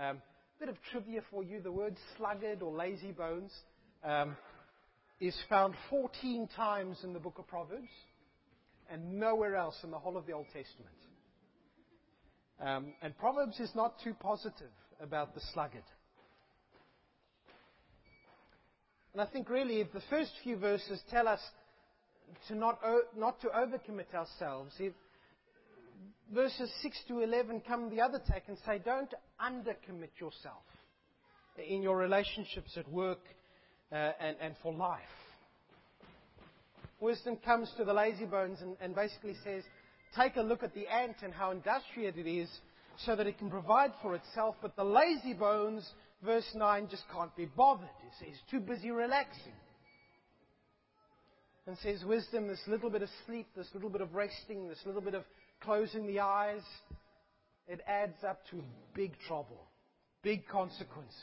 Um, 0.00 0.22
bit 0.58 0.70
of 0.70 0.76
trivia 0.90 1.20
for 1.30 1.44
you 1.44 1.60
the 1.60 1.70
word 1.70 1.98
sluggard 2.16 2.62
or 2.62 2.74
lazy 2.74 3.12
bones 3.12 3.52
um, 4.02 4.38
is 5.20 5.36
found 5.50 5.74
14 5.90 6.48
times 6.56 6.96
in 7.04 7.12
the 7.12 7.20
book 7.20 7.34
of 7.38 7.46
Proverbs 7.46 7.90
and 8.90 9.20
nowhere 9.20 9.54
else 9.54 9.76
in 9.84 9.90
the 9.90 9.98
whole 9.98 10.16
of 10.16 10.24
the 10.24 10.32
Old 10.32 10.46
Testament. 10.46 10.96
Um, 12.58 12.94
and 13.02 13.14
Proverbs 13.18 13.60
is 13.60 13.70
not 13.74 13.96
too 14.02 14.14
positive 14.18 14.72
about 14.98 15.34
the 15.34 15.42
sluggard. 15.52 15.84
And 19.16 19.26
I 19.26 19.32
think 19.32 19.48
really 19.48 19.80
if 19.80 19.90
the 19.94 20.02
first 20.10 20.30
few 20.42 20.58
verses 20.58 21.00
tell 21.10 21.26
us 21.26 21.40
to 22.48 22.54
not, 22.54 22.78
not 23.16 23.40
to 23.40 23.46
overcommit 23.46 24.14
ourselves, 24.14 24.74
if 24.78 24.92
verses 26.34 26.70
6 26.82 26.98
to 27.08 27.20
11 27.20 27.62
come 27.66 27.88
the 27.88 28.02
other 28.02 28.20
tack 28.26 28.42
and 28.48 28.58
say, 28.66 28.78
don't 28.84 29.14
undercommit 29.40 30.10
yourself 30.20 30.60
in 31.66 31.80
your 31.80 31.96
relationships 31.96 32.76
at 32.76 32.86
work 32.92 33.20
uh, 33.90 34.10
and, 34.20 34.36
and 34.38 34.54
for 34.62 34.74
life. 34.74 35.00
Wisdom 37.00 37.38
comes 37.42 37.72
to 37.78 37.86
the 37.86 37.94
lazy 37.94 38.26
bones 38.26 38.58
and, 38.60 38.76
and 38.82 38.94
basically 38.94 39.36
says, 39.42 39.64
take 40.14 40.36
a 40.36 40.42
look 40.42 40.62
at 40.62 40.74
the 40.74 40.86
ant 40.88 41.16
and 41.22 41.32
how 41.32 41.52
industrious 41.52 42.16
it 42.18 42.28
is 42.28 42.50
so 43.06 43.16
that 43.16 43.26
it 43.26 43.38
can 43.38 43.48
provide 43.48 43.92
for 44.02 44.14
itself, 44.14 44.56
but 44.60 44.76
the 44.76 44.84
lazy 44.84 45.32
bones, 45.32 45.90
verse 46.26 46.48
9, 46.54 46.88
just 46.90 47.04
can't 47.12 47.34
be 47.36 47.46
bothered. 47.46 47.88
He 48.20 48.26
He's 48.26 48.40
too 48.50 48.60
busy 48.60 48.90
relaxing. 48.90 49.54
And 51.66 51.78
says 51.78 52.04
wisdom, 52.04 52.48
this 52.48 52.60
little 52.66 52.90
bit 52.90 53.02
of 53.02 53.08
sleep, 53.26 53.46
this 53.56 53.68
little 53.72 53.90
bit 53.90 54.00
of 54.00 54.14
resting, 54.14 54.68
this 54.68 54.78
little 54.84 55.00
bit 55.00 55.14
of 55.14 55.24
closing 55.60 56.06
the 56.06 56.20
eyes, 56.20 56.62
it 57.66 57.80
adds 57.88 58.22
up 58.28 58.40
to 58.50 58.62
big 58.94 59.12
trouble, 59.26 59.60
big 60.22 60.46
consequences. 60.46 61.14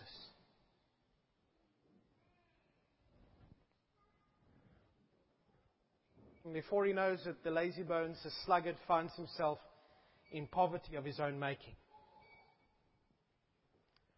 And 6.43 6.53
before 6.53 6.85
he 6.85 6.91
knows 6.91 7.19
it, 7.25 7.41
the 7.43 7.51
lazy 7.51 7.83
bones, 7.83 8.17
the 8.23 8.31
sluggard, 8.45 8.75
finds 8.85 9.13
himself 9.15 9.59
in 10.31 10.47
poverty 10.47 10.95
of 10.95 11.05
his 11.05 11.21
own 11.21 11.39
making. 11.39 11.75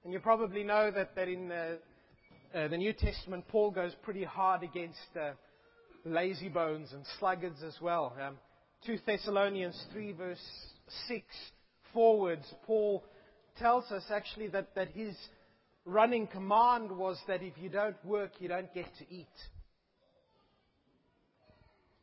And 0.05 0.13
you 0.13 0.19
probably 0.19 0.63
know 0.63 0.91
that, 0.91 1.15
that 1.15 1.27
in 1.27 1.49
the, 1.49 1.79
uh, 2.53 2.67
the 2.67 2.77
New 2.77 2.93
Testament, 2.93 3.47
Paul 3.47 3.71
goes 3.71 3.91
pretty 4.03 4.23
hard 4.23 4.61
against 4.61 4.99
uh, 5.19 5.31
lazy 6.05 6.47
bones 6.47 6.93
and 6.93 7.03
sluggards 7.17 7.63
as 7.63 7.75
well. 7.81 8.15
Um, 8.21 8.37
2 8.85 8.99
Thessalonians 9.03 9.83
3, 9.91 10.11
verse 10.11 10.37
6 11.07 11.25
forwards, 11.91 12.45
Paul 12.67 13.03
tells 13.57 13.91
us 13.91 14.03
actually 14.11 14.47
that, 14.49 14.75
that 14.75 14.89
his 14.89 15.15
running 15.85 16.27
command 16.27 16.91
was 16.91 17.17
that 17.27 17.41
if 17.41 17.53
you 17.59 17.69
don't 17.69 17.97
work, 18.05 18.33
you 18.39 18.47
don't 18.47 18.71
get 18.75 18.85
to 18.99 19.11
eat. 19.11 19.25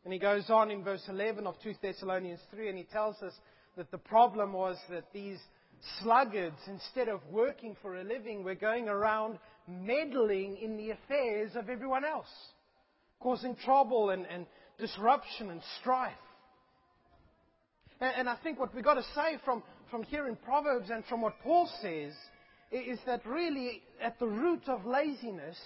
And 0.04 0.12
he 0.12 0.18
goes 0.18 0.50
on 0.50 0.72
in 0.72 0.82
verse 0.82 1.04
11 1.08 1.46
of 1.46 1.54
2 1.62 1.74
Thessalonians 1.80 2.40
3 2.50 2.68
and 2.68 2.78
he 2.78 2.84
tells 2.84 3.22
us 3.22 3.32
that 3.76 3.92
the 3.92 3.98
problem 3.98 4.54
was 4.54 4.76
that 4.90 5.04
these 5.12 5.38
sluggards, 6.00 6.58
instead 6.66 7.08
of 7.08 7.20
working 7.30 7.76
for 7.82 7.96
a 7.96 8.04
living, 8.04 8.44
were 8.44 8.54
going 8.54 8.88
around 8.88 9.38
meddling 9.68 10.56
in 10.56 10.76
the 10.76 10.90
affairs 10.90 11.52
of 11.54 11.68
everyone 11.68 12.04
else, 12.04 12.26
causing 13.20 13.56
trouble 13.56 14.10
and, 14.10 14.26
and 14.26 14.46
disruption 14.78 15.50
and 15.50 15.60
strife. 15.80 16.12
And, 18.00 18.12
and 18.18 18.28
I 18.28 18.36
think 18.42 18.58
what 18.58 18.74
we've 18.74 18.84
got 18.84 18.94
to 18.94 19.04
say 19.14 19.38
from, 19.44 19.62
from 19.90 20.02
here 20.04 20.28
in 20.28 20.36
Proverbs 20.36 20.90
and 20.90 21.04
from 21.06 21.20
what 21.20 21.34
Paul 21.42 21.68
says 21.80 22.12
is 22.70 22.98
that 23.06 23.24
really 23.26 23.82
at 24.00 24.18
the 24.18 24.26
root 24.26 24.62
of 24.68 24.86
laziness 24.86 25.58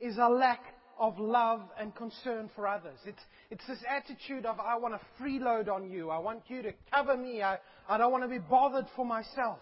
is 0.00 0.16
a 0.18 0.28
lack 0.28 0.62
of 1.00 1.18
love 1.18 1.62
and 1.80 1.94
concern 1.96 2.50
for 2.54 2.68
others. 2.68 2.98
It's, 3.06 3.22
it's 3.50 3.66
this 3.66 3.78
attitude 3.88 4.44
of, 4.44 4.60
I 4.60 4.76
want 4.76 4.94
to 4.94 5.00
freeload 5.20 5.68
on 5.68 5.90
you. 5.90 6.10
I 6.10 6.18
want 6.18 6.42
you 6.48 6.60
to 6.62 6.72
cover 6.92 7.16
me. 7.16 7.42
I, 7.42 7.56
I 7.88 7.96
don't 7.96 8.12
want 8.12 8.22
to 8.22 8.28
be 8.28 8.38
bothered 8.38 8.84
for 8.94 9.06
myself. 9.06 9.58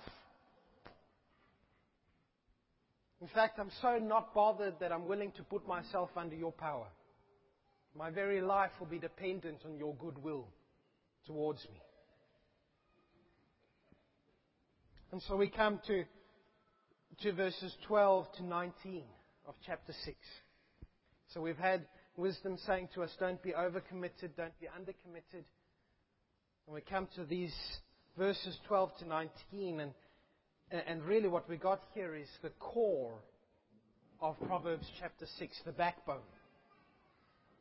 In 3.21 3.29
fact, 3.29 3.61
I'm 3.61 3.71
so 3.81 3.99
not 3.99 4.35
bothered 4.35 4.75
that 4.81 4.91
I'm 4.91 5.07
willing 5.07 5.31
to 5.37 5.45
put 5.45 5.67
myself 5.67 6.11
under 6.17 6.35
your 6.35 6.53
power. 6.53 6.89
My 7.97 8.11
very 8.11 8.41
life 8.41 8.71
will 8.81 8.87
be 8.89 8.99
dependent 8.99 9.59
on 9.65 9.77
your 9.77 9.95
goodwill 9.95 10.49
towards 11.25 11.65
me. 11.65 11.81
And 15.13 15.23
so 15.23 15.37
we 15.37 15.49
come 15.49 15.81
to, 15.87 16.05
to 17.23 17.33
verses 17.33 17.75
12 17.87 18.27
to 18.39 18.45
19 18.45 19.03
of 19.47 19.55
chapter 19.65 19.93
6. 20.05 20.17
So 21.39 21.43
we've 21.43 21.57
had 21.57 21.87
wisdom 22.17 22.59
saying 22.67 22.89
to 22.97 23.05
us, 23.05 23.11
don't 23.21 23.41
be 23.41 23.53
overcommitted, 23.53 24.31
don't 24.37 24.59
be 24.61 24.67
undercommitted. 24.67 25.45
And 26.67 26.75
we 26.75 26.81
come 26.81 27.07
to 27.15 27.25
these 27.25 27.55
verses 28.17 28.59
12 28.67 28.91
to 28.99 29.05
19, 29.07 29.79
and, 29.79 29.93
and 30.73 31.01
really 31.05 31.29
what 31.29 31.49
we 31.49 31.57
got 31.57 31.81
here 31.95 32.17
is 32.17 32.27
the 32.43 32.51
core 32.59 33.15
of 34.21 34.35
Proverbs 34.49 34.85
chapter 34.99 35.27
6, 35.39 35.61
the 35.65 35.71
backbone. 35.71 36.27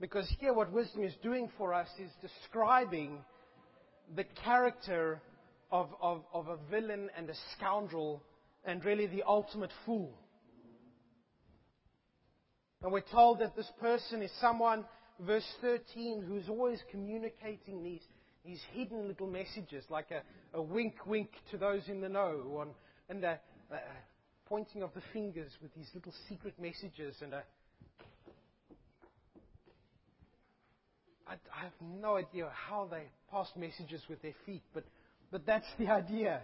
Because 0.01 0.27
here 0.39 0.55
what 0.55 0.74
wisdom 0.74 1.03
is 1.03 1.13
doing 1.22 1.48
for 1.55 1.72
us 1.72 1.89
is 2.00 2.10
describing 2.19 3.19
the 4.15 4.25
character 4.43 5.22
of, 5.72 5.89
of, 6.01 6.24
of 6.34 6.48
a 6.48 6.57
villain 6.72 7.12
and 7.15 7.29
a 7.29 7.36
scoundrel 7.55 8.24
and 8.65 8.84
really 8.84 9.05
the 9.05 9.22
ultimate 9.22 9.72
fool. 9.86 10.17
And 12.84 12.91
we're 12.91 13.01
told 13.01 13.39
that 13.39 13.55
this 13.55 13.72
person 13.79 14.22
is 14.22 14.31
someone, 14.39 14.86
verse 15.19 15.48
13, 15.62 16.24
who's 16.27 16.48
always 16.48 16.79
communicating 16.91 17.84
these, 17.84 18.03
these 18.46 18.62
hidden 18.74 19.07
little 19.07 19.27
messages, 19.27 19.84
like 19.89 20.12
a, 20.12 20.22
a 20.57 20.62
wink 20.62 21.05
wink 21.05 21.31
to 21.51 21.57
those 21.57 21.81
in 21.88 22.01
the 22.01 22.10
know, 22.10 22.62
and, 22.62 22.72
and 23.10 23.24
a, 23.24 23.39
pointing 24.48 24.84
of 24.84 24.93
the 24.93 25.01
fingers 25.12 25.51
with 25.62 25.74
these 25.75 25.89
little 25.93 26.13
secret 26.29 26.53
messages, 26.60 27.15
and 27.22 27.34
a, 27.34 27.43
I, 31.27 31.34
I 31.34 31.63
have 31.63 31.74
no 31.81 32.15
idea 32.15 32.50
how 32.53 32.88
they 32.89 33.03
pass 33.31 33.48
messages 33.57 34.01
with 34.07 34.22
their 34.22 34.36
feet, 34.46 34.63
but, 34.74 34.86
but 35.31 35.46
that's 35.46 35.67
the 35.77 35.88
idea. 35.88 36.41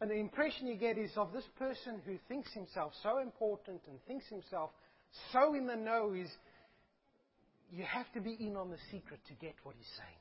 And 0.00 0.10
the 0.10 0.14
impression 0.14 0.66
you 0.66 0.76
get 0.76 0.98
is 0.98 1.10
of 1.16 1.32
this 1.32 1.46
person 1.58 2.00
who 2.04 2.18
thinks 2.28 2.52
himself 2.52 2.92
so 3.02 3.18
important 3.18 3.80
and 3.88 3.98
thinks 4.06 4.26
himself 4.28 4.70
so 5.32 5.54
in 5.54 5.66
the 5.66 5.76
know 5.76 6.12
is 6.12 6.28
you 7.72 7.84
have 7.84 8.10
to 8.12 8.20
be 8.20 8.36
in 8.38 8.56
on 8.56 8.70
the 8.70 8.78
secret 8.90 9.20
to 9.28 9.34
get 9.34 9.54
what 9.62 9.74
he's 9.78 9.86
saying. 9.96 10.20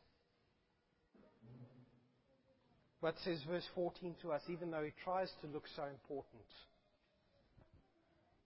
But 3.01 3.15
says 3.24 3.39
verse 3.48 3.65
14 3.75 4.15
to 4.22 4.32
us, 4.32 4.41
even 4.50 4.72
though 4.72 4.84
he 4.84 4.94
tries 5.03 5.29
to 5.41 5.48
look 5.48 5.65
so 5.75 5.84
important, 5.84 6.41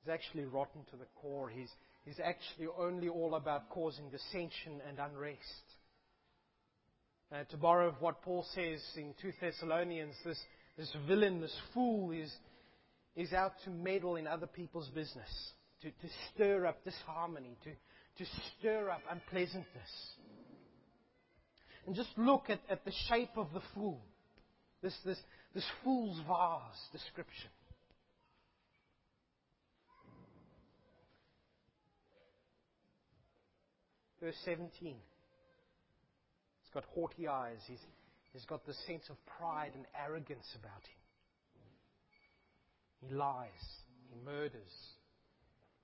he's 0.02 0.12
actually 0.12 0.46
rotten 0.46 0.82
to 0.92 0.98
the 0.98 1.06
core. 1.22 1.50
He's, 1.50 1.70
he's 2.04 2.20
actually 2.20 2.68
only 2.78 3.08
all 3.08 3.36
about 3.36 3.70
causing 3.70 4.10
dissension 4.10 4.82
and 4.88 4.98
unrest. 5.00 5.40
Uh, 7.32 7.44
to 7.52 7.58
borrow 7.58 7.96
what 8.00 8.24
Paul 8.24 8.44
says 8.56 8.82
in 8.98 9.14
2 9.22 9.32
Thessalonians, 9.40 10.16
this 10.26 10.40
this 10.80 10.96
villain, 11.06 11.42
this 11.42 11.56
fool 11.74 12.12
is, 12.12 12.32
is 13.14 13.34
out 13.34 13.52
to 13.66 13.70
meddle 13.70 14.16
in 14.16 14.26
other 14.26 14.48
people's 14.48 14.88
business. 14.88 15.52
to, 15.82 15.90
to 15.90 16.14
stir 16.34 16.66
up 16.66 16.84
disharmony, 16.86 17.58
to, 17.66 17.72
to 18.24 18.30
stir 18.58 18.90
up 18.90 19.02
unpleasantness. 19.12 19.66
And 21.86 21.96
just 21.96 22.10
look 22.18 22.46
at, 22.50 22.60
at 22.70 22.86
the 22.86 22.94
shape 23.10 23.36
of 23.36 23.48
the 23.54 23.62
fool. 23.74 24.00
This, 24.82 24.96
this, 25.06 25.18
this 25.54 25.66
fool's 25.84 26.18
vase 26.26 26.90
description. 26.94 27.50
Verse 34.22 34.36
17. 34.46 34.70
He's 34.82 34.96
got 36.74 36.84
haughty 36.94 37.28
eyes. 37.28 37.58
He's, 37.68 37.80
he's 38.34 38.46
got 38.46 38.66
this 38.66 38.78
sense 38.86 39.04
of 39.10 39.16
pride 39.38 39.72
and 39.76 39.86
arrogance 40.06 40.48
about 40.60 40.84
him. 40.84 41.00
He 43.08 43.16
lies. 43.16 43.48
He 44.10 44.16
murders. 44.26 44.96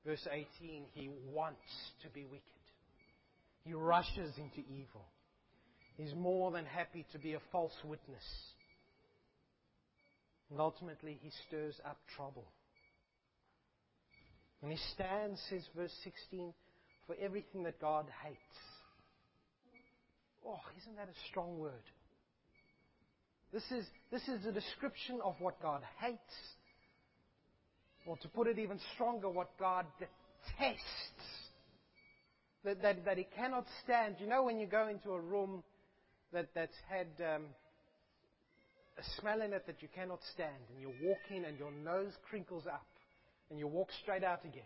Verse 0.05 0.27
18, 0.31 0.83
he 0.93 1.09
wants 1.33 1.59
to 2.03 2.09
be 2.09 2.25
wicked. 2.25 2.43
He 3.63 3.73
rushes 3.73 4.33
into 4.37 4.67
evil. 4.69 5.05
He's 5.97 6.13
more 6.13 6.51
than 6.51 6.65
happy 6.65 7.05
to 7.13 7.19
be 7.19 7.33
a 7.33 7.39
false 7.51 7.73
witness. 7.83 8.23
And 10.51 10.59
ultimately, 10.59 11.17
he 11.21 11.31
stirs 11.47 11.75
up 11.85 11.97
trouble. 12.15 12.45
And 14.61 14.71
he 14.71 14.77
stands, 14.93 15.41
says 15.49 15.63
verse 15.75 15.93
16, 16.03 16.53
for 17.07 17.15
everything 17.19 17.63
that 17.63 17.79
God 17.79 18.05
hates. 18.23 18.39
Oh, 20.45 20.59
isn't 20.77 20.95
that 20.97 21.07
a 21.07 21.29
strong 21.29 21.57
word? 21.57 21.71
This 23.55 23.63
is, 23.71 23.85
this 24.11 24.21
is 24.23 24.45
a 24.45 24.51
description 24.51 25.21
of 25.23 25.35
what 25.39 25.61
God 25.61 25.81
hates. 26.01 26.19
Or 28.05 28.17
to 28.17 28.27
put 28.27 28.47
it 28.47 28.59
even 28.59 28.77
stronger, 28.93 29.29
what 29.29 29.57
God 29.57 29.85
detests. 29.97 30.81
That, 32.65 32.81
that, 32.81 33.05
that 33.05 33.17
he 33.17 33.25
cannot 33.33 33.65
stand. 33.81 34.15
You 34.19 34.27
know 34.27 34.43
when 34.43 34.59
you 34.59 34.67
go 34.67 34.89
into 34.89 35.11
a 35.11 35.21
room 35.21 35.63
that, 36.33 36.49
that's 36.53 36.75
had 36.89 37.07
um, 37.19 37.43
a 38.97 39.21
smell 39.21 39.41
in 39.41 39.53
it 39.53 39.65
that 39.67 39.81
you 39.81 39.87
cannot 39.95 40.19
stand, 40.33 40.51
and 40.73 40.81
you 40.81 40.91
walk 41.07 41.19
in 41.29 41.45
and 41.45 41.57
your 41.57 41.71
nose 41.71 42.11
crinkles 42.29 42.65
up, 42.67 42.85
and 43.49 43.57
you 43.57 43.67
walk 43.67 43.87
straight 44.03 44.25
out 44.25 44.43
again. 44.43 44.63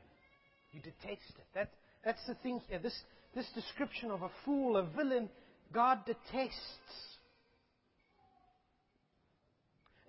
You 0.72 0.82
detest 0.82 1.30
it. 1.38 1.46
That, 1.54 1.70
that's 2.04 2.26
the 2.26 2.34
thing 2.42 2.60
here. 2.68 2.80
This, 2.80 3.00
this 3.36 3.46
description 3.54 4.10
of 4.10 4.24
a 4.24 4.32
fool, 4.44 4.78
a 4.78 4.84
villain, 4.98 5.30
God 5.72 6.00
detests. 6.08 7.09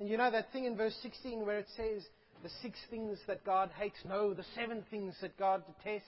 And 0.01 0.09
you 0.09 0.17
know 0.17 0.31
that 0.31 0.51
thing 0.51 0.65
in 0.65 0.77
verse 0.77 0.97
16 1.03 1.45
where 1.45 1.59
it 1.59 1.69
says 1.77 2.03
the 2.43 2.49
six 2.63 2.79
things 2.89 3.19
that 3.27 3.45
God 3.45 3.71
hates? 3.79 3.99
No, 4.09 4.33
the 4.33 4.47
seven 4.55 4.83
things 4.91 5.15
that 5.21 5.39
God 5.39 5.63
detests. 5.67 6.07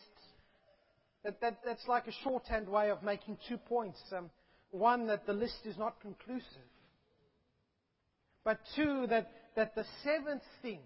That, 1.25 1.41
that, 1.43 1.59
that's 1.65 1.87
like 1.87 2.09
a 2.09 2.13
shorthand 2.25 2.69
way 2.69 2.91
of 2.91 3.03
making 3.03 3.37
two 3.49 3.59
points. 3.59 4.01
Um, 4.17 4.31
one, 4.71 5.07
that 5.09 5.27
the 5.27 5.35
list 5.35 5.61
is 5.67 5.77
not 5.77 6.01
conclusive. 6.01 6.47
But 8.45 8.59
two, 8.75 9.07
that, 9.09 9.31
that 9.57 9.75
the 9.75 9.85
seventh 10.03 10.43
thing 10.63 10.81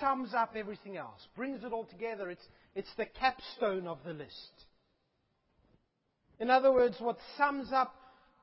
sums 0.00 0.32
up 0.34 0.54
everything 0.56 0.96
else, 0.96 1.26
brings 1.36 1.64
it 1.64 1.72
all 1.72 1.84
together. 1.84 2.30
It's, 2.30 2.46
it's 2.76 2.94
the 2.96 3.06
capstone 3.06 3.88
of 3.88 3.98
the 4.06 4.12
list. 4.12 4.66
In 6.38 6.48
other 6.48 6.72
words, 6.72 6.96
what 7.00 7.18
sums 7.36 7.72
up 7.72 7.94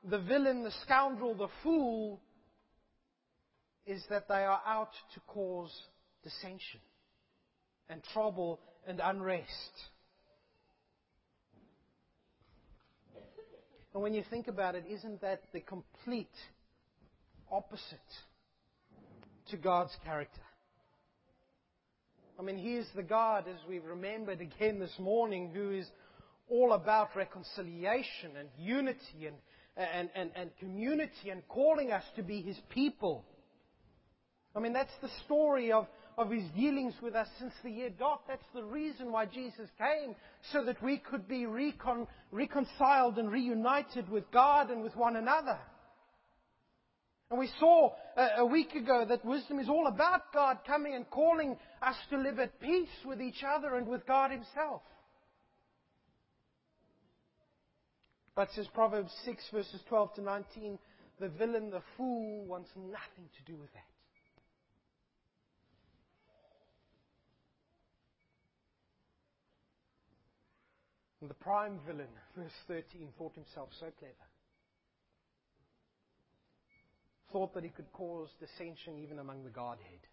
the 0.08 0.18
villain, 0.18 0.62
the 0.62 0.72
scoundrel, 0.84 1.34
the 1.34 1.48
fool, 1.62 2.20
is 3.90 4.04
that 4.08 4.28
they 4.28 4.44
are 4.44 4.60
out 4.64 4.92
to 5.14 5.20
cause 5.26 5.72
dissension 6.22 6.80
and 7.88 8.00
trouble 8.12 8.60
and 8.86 9.00
unrest. 9.02 9.72
And 13.92 14.00
when 14.00 14.14
you 14.14 14.22
think 14.30 14.46
about 14.46 14.76
it, 14.76 14.84
isn't 14.88 15.20
that 15.22 15.42
the 15.52 15.58
complete 15.58 16.28
opposite 17.50 17.98
to 19.50 19.56
God's 19.56 19.96
character? 20.04 20.40
I 22.38 22.42
mean, 22.42 22.58
He 22.58 22.74
is 22.74 22.86
the 22.94 23.02
God, 23.02 23.46
as 23.48 23.58
we've 23.68 23.84
remembered 23.84 24.40
again 24.40 24.78
this 24.78 24.96
morning, 25.00 25.50
who 25.52 25.72
is 25.72 25.86
all 26.48 26.74
about 26.74 27.16
reconciliation 27.16 28.36
and 28.38 28.48
unity 28.56 29.26
and, 29.26 29.36
and, 29.76 30.10
and, 30.14 30.30
and 30.36 30.50
community 30.60 31.30
and 31.30 31.42
calling 31.48 31.90
us 31.90 32.04
to 32.14 32.22
be 32.22 32.40
His 32.40 32.56
people. 32.68 33.24
I 34.54 34.60
mean, 34.60 34.72
that's 34.72 34.90
the 35.00 35.10
story 35.24 35.70
of, 35.72 35.86
of 36.18 36.30
His 36.30 36.44
dealings 36.56 36.94
with 37.02 37.14
us 37.14 37.28
since 37.38 37.52
the 37.62 37.70
year 37.70 37.90
dot. 37.90 38.22
That's 38.26 38.42
the 38.54 38.64
reason 38.64 39.12
why 39.12 39.26
Jesus 39.26 39.68
came, 39.78 40.16
so 40.52 40.64
that 40.64 40.82
we 40.82 40.98
could 40.98 41.28
be 41.28 41.46
recon, 41.46 42.06
reconciled 42.32 43.18
and 43.18 43.30
reunited 43.30 44.08
with 44.08 44.30
God 44.32 44.70
and 44.70 44.82
with 44.82 44.96
one 44.96 45.16
another. 45.16 45.58
And 47.30 47.38
we 47.38 47.48
saw 47.60 47.92
a, 48.16 48.40
a 48.40 48.46
week 48.46 48.74
ago 48.74 49.04
that 49.08 49.24
wisdom 49.24 49.60
is 49.60 49.68
all 49.68 49.86
about 49.86 50.32
God 50.34 50.58
coming 50.66 50.96
and 50.96 51.08
calling 51.08 51.56
us 51.80 51.94
to 52.10 52.18
live 52.18 52.40
at 52.40 52.60
peace 52.60 52.88
with 53.06 53.22
each 53.22 53.44
other 53.44 53.76
and 53.76 53.86
with 53.86 54.04
God 54.04 54.32
Himself. 54.32 54.82
But 58.34 58.48
says 58.56 58.66
Proverbs 58.74 59.12
6 59.24 59.44
verses 59.52 59.80
12 59.88 60.14
to 60.14 60.22
19, 60.22 60.78
the 61.20 61.28
villain, 61.28 61.70
the 61.70 61.82
fool, 61.96 62.44
wants 62.46 62.70
nothing 62.76 63.28
to 63.36 63.52
do 63.52 63.56
with 63.56 63.72
that. 63.74 63.99
The 71.28 71.34
prime 71.34 71.78
villain, 71.86 72.08
verse 72.36 72.52
13, 72.66 73.08
thought 73.18 73.34
himself 73.34 73.68
so 73.78 73.86
clever. 73.98 74.30
thought 77.32 77.54
that 77.54 77.64
he 77.64 77.70
could 77.70 77.90
cause 77.92 78.28
dissension 78.40 78.98
even 79.02 79.18
among 79.18 79.44
the 79.44 79.50
Godhead. 79.50 80.04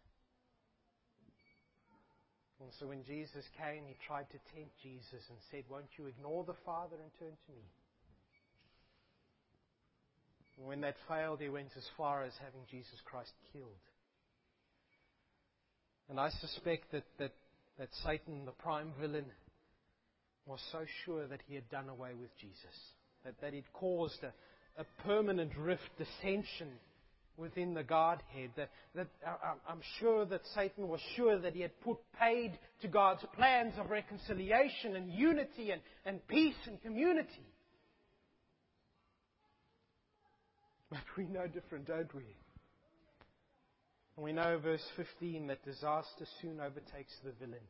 And 2.60 2.70
so 2.80 2.88
when 2.88 3.04
Jesus 3.04 3.46
came, 3.58 3.84
he 3.88 3.96
tried 4.08 4.30
to 4.32 4.40
tempt 4.56 4.74
Jesus 4.82 5.22
and 5.30 5.38
said, 5.52 5.64
Won't 5.70 5.94
you 5.98 6.08
ignore 6.08 6.44
the 6.44 6.58
Father 6.66 6.96
and 7.02 7.12
turn 7.20 7.38
to 7.38 7.52
me? 7.54 7.66
And 10.58 10.68
when 10.68 10.82
that 10.82 10.96
failed, 11.08 11.40
he 11.40 11.50
went 11.50 11.70
as 11.78 11.86
far 11.96 12.24
as 12.24 12.34
having 12.44 12.62
Jesus 12.70 12.98
Christ 13.06 13.32
killed. 13.54 13.70
And 16.10 16.20
I 16.20 16.30
suspect 16.30 16.92
that, 16.94 17.04
that, 17.20 17.34
that 17.78 17.90
Satan, 18.04 18.46
the 18.46 18.54
prime 18.54 18.92
villain, 19.00 19.26
was 20.48 20.60
so 20.72 20.86
sure 21.06 21.28
that 21.28 21.42
he 21.48 21.56
had 21.56 21.70
done 21.70 21.90
away 21.90 22.12
with 22.20 22.30
Jesus, 22.40 22.76
that, 23.24 23.40
that 23.42 23.54
he'd 23.54 23.72
caused 23.74 24.24
a, 24.24 24.34
a 24.82 24.86
permanent 25.04 25.52
rift, 25.58 25.90
dissension 25.98 26.70
within 27.36 27.74
the 27.74 27.84
Godhead. 27.84 28.52
That, 28.56 28.70
that 28.96 29.08
uh, 29.26 29.54
I'm 29.68 29.82
sure 30.00 30.26
that 30.26 30.42
Satan 30.56 30.88
was 30.88 31.00
sure 31.16 31.40
that 31.40 31.54
he 31.54 31.62
had 31.62 31.80
put 31.82 31.98
paid 32.20 32.58
to 32.82 32.88
God's 32.88 33.24
plans 33.36 33.74
of 33.78 33.90
reconciliation 33.90 34.96
and 34.96 35.12
unity 35.12 35.72
and, 35.72 35.82
and 36.06 36.26
peace 36.28 36.56
and 36.66 36.82
community. 36.82 37.46
But 40.90 41.02
we 41.18 41.26
know 41.26 41.48
different, 41.48 41.88
don't 41.88 42.14
we? 42.16 42.24
And 44.16 44.24
we 44.24 44.32
know, 44.32 44.58
verse 44.58 44.84
15, 44.96 45.48
that 45.48 45.64
disaster 45.64 46.26
soon 46.42 46.60
overtakes 46.60 47.14
the 47.24 47.34
villain. 47.40 47.62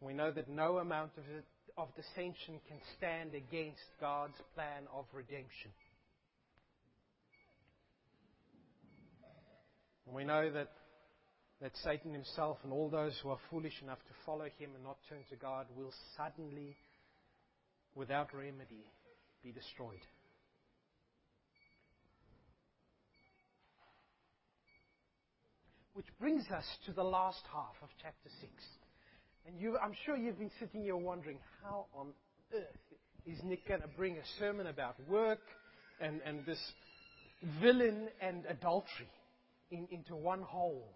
We 0.00 0.12
know 0.12 0.30
that 0.30 0.48
no 0.48 0.78
amount 0.78 1.12
of, 1.16 1.24
of 1.78 1.88
dissension 1.94 2.58
can 2.66 2.78
stand 2.96 3.34
against 3.34 3.86
God's 4.00 4.36
plan 4.54 4.82
of 4.92 5.04
redemption. 5.14 5.70
We 10.12 10.24
know 10.24 10.50
that, 10.50 10.72
that 11.62 11.72
Satan 11.84 12.12
himself 12.12 12.58
and 12.64 12.72
all 12.72 12.88
those 12.88 13.16
who 13.22 13.28
are 13.30 13.38
foolish 13.50 13.80
enough 13.82 13.98
to 13.98 14.14
follow 14.26 14.46
him 14.58 14.70
and 14.74 14.82
not 14.82 14.96
turn 15.08 15.20
to 15.30 15.36
God 15.36 15.66
will 15.76 15.92
suddenly, 16.16 16.76
without 17.94 18.34
remedy, 18.34 18.84
be 19.44 19.52
destroyed. 19.52 20.00
Which 25.92 26.06
brings 26.18 26.46
us 26.50 26.64
to 26.86 26.92
the 26.92 27.04
last 27.04 27.42
half 27.52 27.74
of 27.82 27.88
chapter 28.02 28.30
6. 28.40 28.50
And 29.48 29.60
you, 29.60 29.76
I'm 29.78 29.94
sure 30.06 30.16
you've 30.16 30.38
been 30.38 30.52
sitting 30.60 30.82
here 30.82 30.96
wondering, 30.96 31.38
how 31.64 31.86
on 31.92 32.12
earth 32.54 32.62
is 33.26 33.38
Nick 33.42 33.66
going 33.66 33.80
to 33.80 33.88
bring 33.88 34.16
a 34.16 34.38
sermon 34.38 34.68
about 34.68 34.94
work 35.08 35.40
and, 36.00 36.20
and 36.24 36.46
this 36.46 36.60
villain 37.60 38.08
and 38.20 38.44
adultery? 38.48 39.08
in, 39.70 39.88
into 39.90 40.16
one 40.16 40.42
whole. 40.42 40.88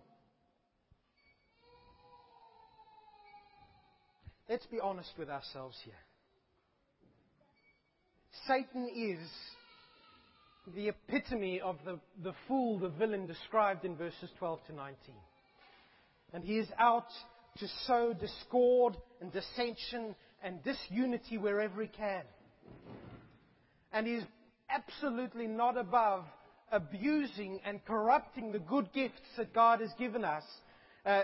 Let's 4.49 4.67
be 4.67 4.81
honest 4.81 5.11
with 5.19 5.31
ourselves 5.31 5.77
here. 5.85 5.95
Satan 8.47 8.89
is 8.95 9.19
the 10.75 10.89
epitome 10.89 11.61
of 11.61 11.77
the, 11.85 11.99
the 12.23 12.35
fool, 12.47 12.79
the 12.79 12.89
villain 12.89 13.27
described 13.27 13.85
in 13.85 13.97
verses 13.97 14.31
12 14.39 14.61
to 14.67 14.75
19. 14.75 14.97
And 16.33 16.45
he 16.45 16.59
is 16.59 16.69
out 16.79 17.09
to 17.59 17.69
sow 17.87 18.13
discord 18.13 18.97
and 19.21 19.33
dissension 19.33 20.15
and 20.43 20.63
disunity 20.63 21.39
wherever 21.39 21.83
he 21.83 21.89
can. 21.89 22.23
And 23.93 24.07
he's 24.07 24.23
absolutely 24.71 25.47
not 25.47 25.77
above 25.77 26.25
abusing 26.71 27.61
and 27.67 27.85
corrupting 27.85 28.51
the 28.51 28.59
good 28.59 28.93
gifts 28.93 29.21
that 29.37 29.53
God 29.53 29.81
has 29.81 29.91
given 29.99 30.25
us 30.25 30.45
uh, 31.05 31.23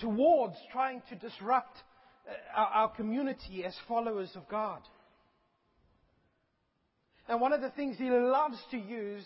towards 0.00 0.56
trying 0.72 1.02
to 1.08 1.14
disrupt 1.14 1.76
uh, 2.28 2.58
our, 2.58 2.88
community 2.88 3.64
as 3.64 3.74
followers 3.86 4.30
of 4.34 4.48
God. 4.48 4.80
And 7.28 7.40
one 7.40 7.52
of 7.52 7.60
the 7.60 7.70
things 7.70 7.96
he 7.96 8.10
loves 8.10 8.56
to 8.72 8.76
use 8.76 9.24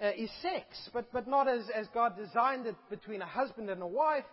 uh, 0.00 0.10
is 0.16 0.30
sex, 0.40 0.64
but, 0.92 1.12
but 1.12 1.26
not 1.26 1.48
as, 1.48 1.68
as 1.74 1.86
God 1.92 2.16
designed 2.16 2.66
it 2.66 2.76
between 2.88 3.22
a 3.22 3.26
husband 3.26 3.68
and 3.68 3.82
a 3.82 3.86
wife. 3.86 4.24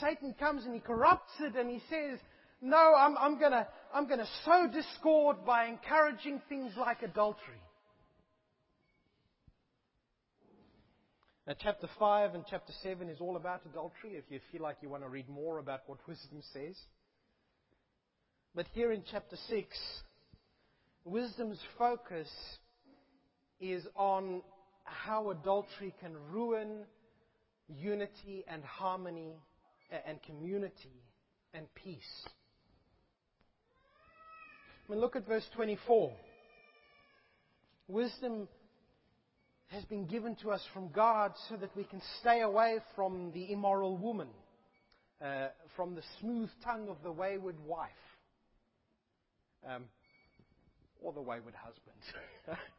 Satan 0.00 0.34
comes 0.38 0.64
and 0.64 0.74
he 0.74 0.80
corrupts 0.80 1.32
it 1.40 1.54
and 1.56 1.70
he 1.70 1.80
says, 1.90 2.18
No, 2.60 2.94
I'm, 2.96 3.16
I'm 3.18 3.38
going 3.38 3.52
to 3.52 3.66
I'm 3.94 4.08
gonna 4.08 4.26
sow 4.44 4.68
discord 4.72 5.44
by 5.46 5.66
encouraging 5.66 6.42
things 6.48 6.72
like 6.76 7.02
adultery. 7.02 7.60
Now, 11.46 11.54
chapter 11.62 11.88
5 11.98 12.34
and 12.34 12.44
chapter 12.50 12.72
7 12.82 13.08
is 13.08 13.20
all 13.20 13.36
about 13.36 13.62
adultery, 13.70 14.16
if 14.16 14.24
you 14.30 14.40
feel 14.50 14.62
like 14.62 14.78
you 14.82 14.88
want 14.88 15.04
to 15.04 15.08
read 15.08 15.28
more 15.28 15.58
about 15.58 15.82
what 15.86 15.98
wisdom 16.08 16.42
says. 16.52 16.76
But 18.52 18.66
here 18.72 18.90
in 18.90 19.04
chapter 19.08 19.36
6, 19.48 19.66
wisdom's 21.04 21.60
focus 21.78 22.28
is 23.60 23.86
on 23.94 24.42
how 24.82 25.30
adultery 25.30 25.94
can 26.00 26.16
ruin 26.32 26.84
unity 27.68 28.44
and 28.48 28.64
harmony 28.64 29.36
and 30.06 30.22
community 30.22 31.02
and 31.54 31.66
peace. 31.74 32.26
I 34.88 34.92
mean, 34.92 35.00
look 35.00 35.16
at 35.16 35.26
verse 35.26 35.46
24. 35.54 36.12
Wisdom 37.88 38.48
has 39.68 39.84
been 39.84 40.06
given 40.06 40.36
to 40.36 40.50
us 40.50 40.62
from 40.72 40.88
God 40.90 41.32
so 41.48 41.56
that 41.56 41.76
we 41.76 41.84
can 41.84 42.00
stay 42.20 42.40
away 42.40 42.78
from 42.94 43.32
the 43.32 43.50
immoral 43.52 43.96
woman, 43.96 44.28
uh, 45.20 45.48
from 45.74 45.94
the 45.94 46.02
smooth 46.20 46.50
tongue 46.64 46.88
of 46.88 46.96
the 47.02 47.10
wayward 47.10 47.56
wife, 47.64 47.90
um, 49.68 49.84
or 51.02 51.12
the 51.12 51.20
wayward 51.20 51.54
husband. 51.54 52.58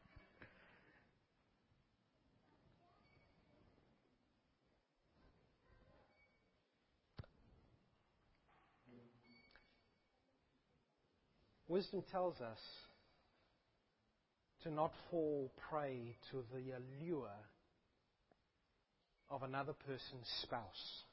Wisdom 11.67 12.03
tells 12.11 12.39
us 12.39 12.59
to 14.63 14.71
not 14.71 14.91
fall 15.11 15.51
prey 15.69 16.15
to 16.31 16.43
the 16.53 16.71
allure 16.71 17.29
of 19.29 19.43
another 19.43 19.73
person's 19.73 20.27
spouse. 20.43 21.03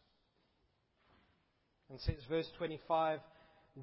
And 1.91 2.01
says 2.01 2.17
verse 2.29 2.49
25, 2.57 3.21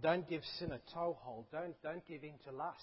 don't 0.01 0.27
give 0.29 0.41
sin 0.59 0.71
a 0.71 0.79
toehold. 0.93 1.45
Don't, 1.51 1.75
don't 1.83 2.05
give 2.07 2.23
in 2.23 2.33
to 2.45 2.55
lust. 2.55 2.79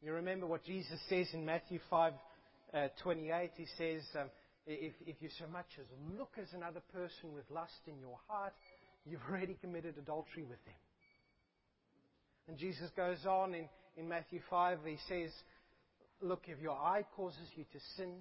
You 0.00 0.12
remember 0.12 0.46
what 0.46 0.64
Jesus 0.64 1.00
says 1.08 1.26
in 1.32 1.44
Matthew 1.44 1.80
5, 1.90 2.12
uh, 2.72 2.88
28. 3.02 3.50
He 3.56 3.66
says, 3.76 4.02
um, 4.18 4.30
if, 4.66 4.92
if 5.06 5.16
you 5.20 5.28
so 5.38 5.46
much 5.52 5.66
as 5.78 5.86
look 6.16 6.32
as 6.40 6.48
another 6.54 6.80
person 6.92 7.34
with 7.34 7.44
lust 7.50 7.72
in 7.86 7.98
your 8.00 8.18
heart, 8.28 8.54
you've 9.04 9.20
already 9.28 9.56
committed 9.60 9.96
adultery 9.98 10.44
with 10.44 10.64
them. 10.64 10.74
And 12.48 12.58
Jesus 12.58 12.90
goes 12.96 13.24
on 13.26 13.54
in, 13.54 13.68
in 13.96 14.08
Matthew 14.08 14.40
5, 14.50 14.78
he 14.84 14.98
says, 15.08 15.30
Look, 16.20 16.44
if 16.46 16.60
your 16.60 16.76
eye 16.76 17.04
causes 17.16 17.48
you 17.54 17.64
to 17.64 17.78
sin, 17.96 18.12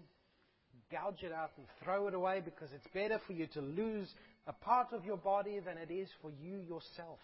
gouge 0.91 1.23
it 1.23 1.31
out 1.31 1.51
and 1.57 1.65
throw 1.83 2.07
it 2.07 2.13
away 2.13 2.41
because 2.43 2.69
it's 2.73 2.87
better 2.93 3.19
for 3.25 3.33
you 3.33 3.47
to 3.47 3.61
lose 3.61 4.09
a 4.47 4.53
part 4.53 4.87
of 4.91 5.05
your 5.05 5.17
body 5.17 5.59
than 5.59 5.77
it 5.77 5.91
is 5.91 6.09
for 6.21 6.31
you 6.31 6.57
yourself 6.57 7.19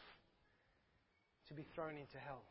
to 1.47 1.53
be 1.53 1.65
thrown 1.75 1.91
into 1.91 2.17
hell. 2.25 2.43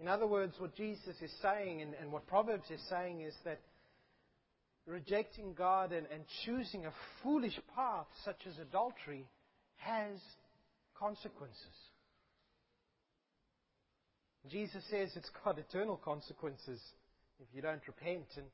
In 0.00 0.08
other 0.08 0.26
words, 0.26 0.54
what 0.58 0.74
Jesus 0.74 1.14
is 1.22 1.32
saying 1.40 1.80
and, 1.80 1.94
and 2.00 2.12
what 2.12 2.26
Proverbs 2.26 2.70
is 2.70 2.80
saying 2.90 3.22
is 3.22 3.34
that 3.44 3.60
rejecting 4.86 5.54
God 5.54 5.92
and, 5.92 6.06
and 6.12 6.24
choosing 6.44 6.86
a 6.86 6.92
foolish 7.22 7.58
path 7.74 8.06
such 8.24 8.40
as 8.48 8.58
adultery 8.58 9.26
has 9.76 10.18
consequences. 10.98 11.56
Jesus 14.50 14.84
says 14.90 15.10
it's 15.16 15.30
got 15.42 15.58
eternal 15.58 15.96
consequences 15.96 16.80
if 17.40 17.46
you 17.54 17.62
don't 17.62 17.80
repent. 17.86 18.26
And, 18.36 18.46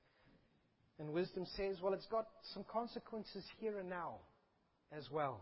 and 0.99 1.13
wisdom 1.13 1.47
says, 1.57 1.77
well, 1.83 1.95
it's 1.95 2.07
got 2.07 2.27
some 2.55 2.65
consequences 2.71 3.45
here 3.59 3.79
and 3.79 3.89
now 3.91 4.17
as 4.97 5.11
well. 5.11 5.41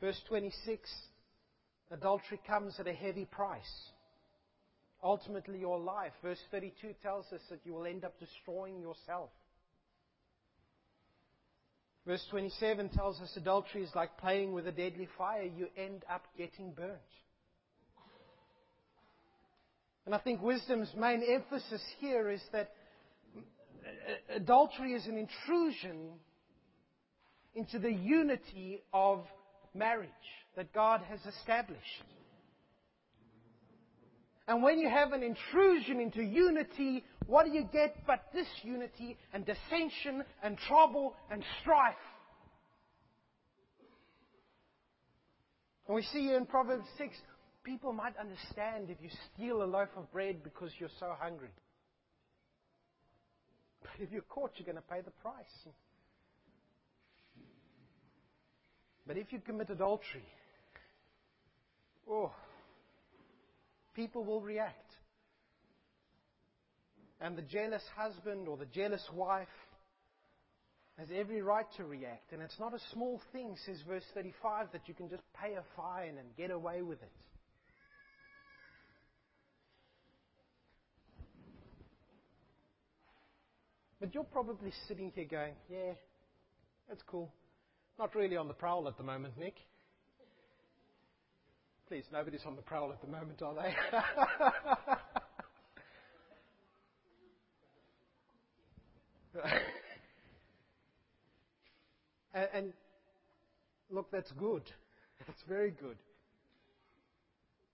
Verse 0.00 0.20
26 0.28 0.90
adultery 1.90 2.40
comes 2.46 2.74
at 2.78 2.88
a 2.88 2.92
heavy 2.92 3.26
price 3.26 3.90
ultimately 5.04 5.58
your 5.58 5.78
life. 5.78 6.12
Verse 6.22 6.40
32 6.50 6.94
tells 7.02 7.26
us 7.26 7.40
that 7.50 7.60
you 7.64 7.74
will 7.74 7.86
end 7.86 8.04
up 8.04 8.18
destroying 8.18 8.80
yourself. 8.80 9.30
Verse 12.06 12.24
27 12.30 12.88
tells 12.90 13.20
us 13.20 13.32
adultery 13.36 13.82
is 13.82 13.90
like 13.94 14.18
playing 14.18 14.52
with 14.52 14.66
a 14.66 14.72
deadly 14.72 15.08
fire. 15.16 15.42
You 15.42 15.68
end 15.76 16.04
up 16.12 16.24
getting 16.36 16.72
burnt. 16.72 16.90
And 20.06 20.14
I 20.14 20.18
think 20.18 20.42
wisdom's 20.42 20.92
main 20.98 21.22
emphasis 21.22 21.82
here 21.98 22.28
is 22.28 22.42
that 22.52 22.72
adultery 24.34 24.92
is 24.92 25.06
an 25.06 25.16
intrusion 25.16 26.10
into 27.54 27.78
the 27.78 27.92
unity 27.92 28.82
of 28.92 29.24
marriage 29.74 30.10
that 30.56 30.74
God 30.74 31.00
has 31.08 31.20
established. 31.34 31.80
And 34.46 34.62
when 34.62 34.78
you 34.78 34.88
have 34.88 35.12
an 35.12 35.22
intrusion 35.22 36.00
into 36.00 36.22
unity, 36.22 37.02
what 37.26 37.46
do 37.46 37.52
you 37.52 37.66
get 37.72 37.96
but 38.06 38.30
disunity 38.32 39.16
and 39.32 39.46
dissension 39.46 40.22
and 40.42 40.58
trouble 40.68 41.14
and 41.30 41.42
strife? 41.60 41.94
And 45.86 45.94
we 45.96 46.02
see 46.02 46.32
in 46.32 46.46
Proverbs 46.46 46.84
6, 46.98 47.14
people 47.62 47.92
might 47.92 48.14
understand 48.18 48.90
if 48.90 48.98
you 49.02 49.08
steal 49.34 49.62
a 49.62 49.64
loaf 49.64 49.88
of 49.96 50.10
bread 50.12 50.42
because 50.42 50.70
you're 50.78 50.90
so 51.00 51.14
hungry. 51.18 51.50
But 53.82 53.92
if 54.00 54.12
you're 54.12 54.22
caught, 54.22 54.52
you're 54.56 54.66
going 54.66 54.76
to 54.76 54.82
pay 54.82 55.00
the 55.00 55.10
price. 55.10 55.74
But 59.06 59.18
if 59.18 59.32
you 59.32 59.40
commit 59.40 59.68
adultery, 59.70 60.24
oh, 62.10 62.32
people 63.94 64.24
will 64.24 64.40
react. 64.40 64.92
And 67.20 67.36
the 67.36 67.42
jealous 67.42 67.82
husband 67.96 68.48
or 68.48 68.56
the 68.56 68.66
jealous 68.66 69.04
wife 69.12 69.48
has 70.98 71.08
every 71.14 71.42
right 71.42 71.66
to 71.76 71.84
react. 71.84 72.32
And 72.32 72.42
it's 72.42 72.58
not 72.60 72.74
a 72.74 72.78
small 72.92 73.20
thing, 73.32 73.56
says 73.66 73.78
verse 73.86 74.04
35, 74.14 74.68
that 74.72 74.82
you 74.86 74.94
can 74.94 75.08
just 75.08 75.22
pay 75.40 75.54
a 75.54 75.62
fine 75.76 76.18
and 76.18 76.36
get 76.36 76.50
away 76.50 76.82
with 76.82 77.02
it. 77.02 77.10
But 84.00 84.14
you're 84.14 84.24
probably 84.24 84.72
sitting 84.86 85.10
here 85.14 85.24
going, 85.24 85.54
yeah, 85.70 85.94
that's 86.88 87.02
cool. 87.06 87.32
Not 87.98 88.14
really 88.14 88.36
on 88.36 88.48
the 88.48 88.54
prowl 88.54 88.86
at 88.86 88.98
the 88.98 89.02
moment, 89.02 89.38
Nick. 89.38 89.54
Please, 91.94 92.10
nobody's 92.12 92.44
on 92.44 92.56
the 92.56 92.62
prowl 92.62 92.90
at 92.90 93.00
the 93.00 93.06
moment, 93.06 93.40
are 93.40 93.54
they? 93.54 93.72
and, 102.34 102.48
and 102.52 102.72
look, 103.92 104.10
that's 104.10 104.32
good. 104.32 104.64
That's 105.24 105.40
very 105.48 105.70
good. 105.70 105.96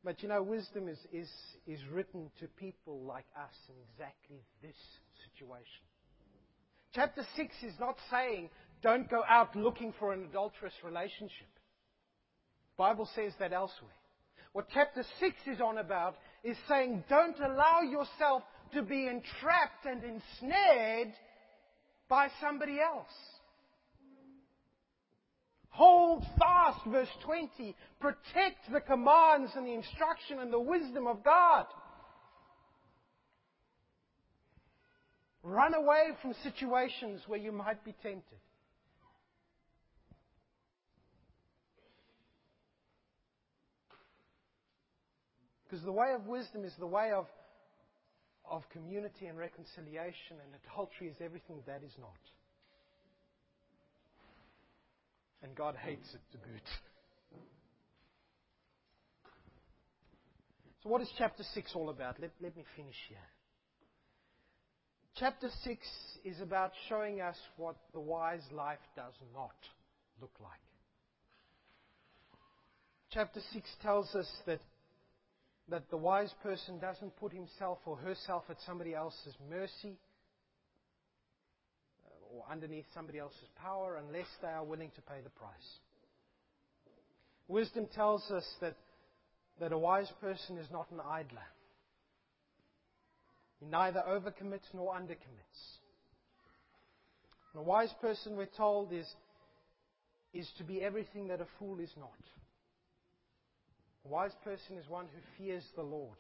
But 0.05 0.23
you 0.23 0.29
know, 0.29 0.43
wisdom 0.43 0.87
is, 0.87 0.99
is, 1.15 1.31
is 1.67 1.81
written 1.91 2.31
to 2.41 2.47
people 2.59 3.01
like 3.01 3.25
us 3.35 3.55
in 3.71 3.75
exactly 3.91 4.45
this 4.61 4.77
situation. 5.33 5.65
Chapter 6.95 7.27
6 7.37 7.55
is 7.63 7.73
not 7.81 7.97
saying 8.11 8.51
don't 8.83 9.09
go 9.09 9.23
out 9.27 9.57
looking 9.57 9.95
for 9.99 10.13
an 10.13 10.27
adulterous 10.29 10.75
relationship. 10.85 11.49
The 12.77 12.83
Bible 12.85 13.09
says 13.15 13.33
that 13.39 13.55
elsewhere. 13.55 13.95
What 14.53 14.67
chapter 14.73 15.05
6 15.21 15.37
is 15.47 15.61
on 15.61 15.79
about 15.79 16.17
is 16.43 16.57
saying, 16.69 17.05
don't 17.09 17.39
allow 17.39 17.83
yourself 17.83 18.43
to 18.75 18.83
be 18.83 19.07
entrapped 19.07 19.85
and 19.85 20.03
ensnared 20.03 21.13
by 22.09 22.29
somebody 22.41 22.79
else. 22.81 23.13
Hold 25.71 26.25
fast, 26.39 26.81
verse 26.87 27.09
20. 27.25 27.77
Protect 28.01 28.73
the 28.73 28.81
commands 28.81 29.53
and 29.55 29.67
the 29.67 29.73
instruction 29.73 30.41
and 30.41 30.53
the 30.53 30.61
wisdom 30.61 31.07
of 31.07 31.23
God. 31.23 31.67
Run 35.43 35.75
away 35.75 36.11
from 36.21 36.35
situations 36.43 37.23
where 37.27 37.39
you 37.39 37.53
might 37.53 37.85
be 37.85 37.95
tempted. 38.03 38.39
Because 45.71 45.85
the 45.85 45.93
way 45.93 46.13
of 46.13 46.27
wisdom 46.27 46.65
is 46.65 46.73
the 46.81 46.87
way 46.87 47.13
of, 47.13 47.27
of 48.51 48.69
community 48.71 49.27
and 49.27 49.39
reconciliation, 49.39 50.37
and 50.43 50.53
adultery 50.67 51.07
is 51.07 51.17
everything 51.25 51.59
that 51.67 51.83
is 51.85 51.93
not. 52.01 52.19
And 55.45 55.55
God 55.55 55.77
hates 55.77 56.09
it 56.13 56.21
to 56.33 56.39
boot. 56.39 56.69
So, 60.83 60.89
what 60.89 61.03
is 61.03 61.09
chapter 61.17 61.45
6 61.55 61.71
all 61.77 61.91
about? 61.91 62.21
Let, 62.21 62.33
let 62.43 62.57
me 62.57 62.65
finish 62.75 62.97
here. 63.09 63.19
Chapter 65.17 65.51
6 65.63 65.87
is 66.25 66.41
about 66.41 66.73
showing 66.89 67.21
us 67.21 67.37
what 67.57 67.77
the 67.93 68.01
wise 68.01 68.43
life 68.51 68.79
does 68.97 69.15
not 69.35 69.55
look 70.21 70.33
like. 70.43 70.51
Chapter 73.13 73.41
6 73.53 73.69
tells 73.83 74.15
us 74.15 74.29
that, 74.47 74.61
that 75.71 75.89
the 75.91 75.97
wise 75.97 76.35
person 76.43 76.79
doesn't 76.81 77.17
put 77.17 77.33
himself 77.33 77.79
or 77.87 77.97
herself 77.97 78.45
at 78.51 78.57
somebody 78.67 78.95
else's 78.95 79.35
mercy 79.49 79.97
uh, 82.05 82.35
or 82.37 82.45
underneath 82.51 82.87
somebody 82.93 83.19
else's 83.19 83.49
power 83.57 84.01
unless 84.07 84.27
they 84.43 84.49
are 84.49 84.65
willing 84.65 84.91
to 84.97 85.01
pay 85.03 85.21
the 85.23 85.31
price. 85.31 85.79
Wisdom 87.47 87.87
tells 87.95 88.31
us 88.31 88.45
that, 88.61 88.77
that 89.61 89.73
a 89.73 89.79
wise 89.79 90.11
person 90.21 90.59
is 90.59 90.67
not 90.73 90.91
an 90.91 91.01
idler. 91.01 91.47
He 93.61 93.67
neither 93.67 94.03
overcommits 94.09 94.67
nor 94.75 94.95
undercommits. 94.95 95.79
And 97.53 97.61
a 97.61 97.63
wise 97.63 97.93
person, 98.01 98.37
we're 98.37 98.47
told, 98.57 98.93
is, 98.93 99.07
is 100.33 100.49
to 100.59 100.65
be 100.65 100.83
everything 100.83 101.29
that 101.29 101.41
a 101.41 101.47
fool 101.59 101.79
is 101.81 101.91
not. 101.99 102.11
A 104.05 104.09
wise 104.09 104.35
person 104.45 104.77
is 104.79 104.89
one 104.89 105.07
who 105.07 105.45
fears 105.45 105.65
the 105.77 105.83
Lord, 105.83 106.17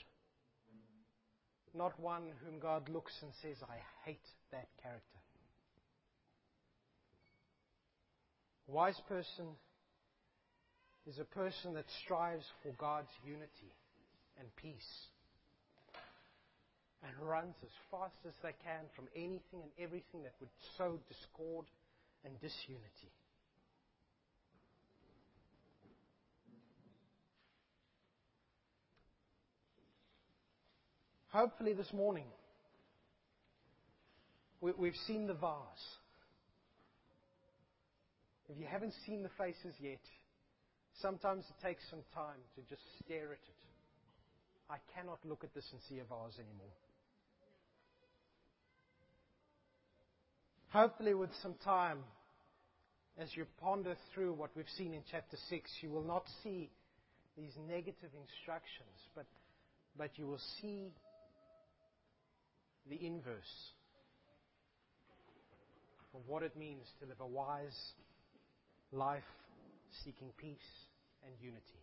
not 1.74 1.98
one 1.98 2.24
whom 2.44 2.58
God 2.60 2.88
looks 2.88 3.12
and 3.22 3.32
says, 3.42 3.56
I 3.62 3.76
hate 4.04 4.26
that 4.52 4.68
character. 4.82 5.18
A 8.68 8.72
wise 8.72 9.00
person 9.08 9.46
is 11.06 11.18
a 11.18 11.24
person 11.24 11.74
that 11.74 11.86
strives 12.04 12.44
for 12.62 12.72
God's 12.78 13.10
unity 13.24 13.74
and 14.38 14.46
peace 14.56 15.08
and 17.02 17.28
runs 17.28 17.54
as 17.62 17.72
fast 17.90 18.16
as 18.28 18.34
they 18.42 18.54
can 18.62 18.84
from 18.94 19.08
anything 19.16 19.64
and 19.64 19.72
everything 19.78 20.22
that 20.22 20.34
would 20.40 20.52
sow 20.76 20.98
discord 21.08 21.66
and 22.24 22.38
disunity. 22.40 23.12
Hopefully, 31.32 31.72
this 31.74 31.92
morning, 31.92 32.24
we, 34.60 34.88
have 34.88 34.96
seen 35.06 35.28
the 35.28 35.34
vase. 35.34 35.86
If 38.48 38.58
you 38.58 38.66
haven't 38.66 38.94
seen 39.06 39.22
the 39.22 39.30
faces 39.38 39.74
yet, 39.80 40.00
sometimes 41.00 41.44
it 41.48 41.64
takes 41.64 41.82
some 41.88 42.00
time 42.12 42.38
to 42.56 42.62
just 42.68 42.82
stare 43.04 43.26
at 43.26 43.38
it. 43.38 43.60
I 44.68 44.78
cannot 44.96 45.18
look 45.24 45.44
at 45.44 45.54
this 45.54 45.66
and 45.70 45.80
see 45.88 46.00
a 46.00 46.04
vase 46.04 46.34
anymore. 46.34 46.74
Hopefully, 50.70 51.14
with 51.14 51.30
some 51.42 51.54
time, 51.64 51.98
as 53.18 53.28
you 53.36 53.46
ponder 53.60 53.94
through 54.12 54.32
what 54.32 54.50
we've 54.56 54.66
seen 54.76 54.94
in 54.94 55.02
chapter 55.08 55.36
6, 55.48 55.70
you 55.80 55.90
will 55.90 56.04
not 56.04 56.24
see 56.42 56.70
these 57.38 57.52
negative 57.68 58.10
instructions, 58.20 58.98
but, 59.14 59.26
but 59.96 60.10
you 60.16 60.26
will 60.26 60.40
see 60.60 60.90
the 62.90 63.07
inverse 63.07 63.72
of 66.14 66.20
what 66.26 66.42
it 66.42 66.57
means 66.57 66.87
to 67.00 67.07
live 67.07 67.20
a 67.20 67.26
wise 67.26 67.92
life 68.92 69.22
seeking 70.05 70.33
peace 70.37 70.59
and 71.24 71.33
unity. 71.40 71.81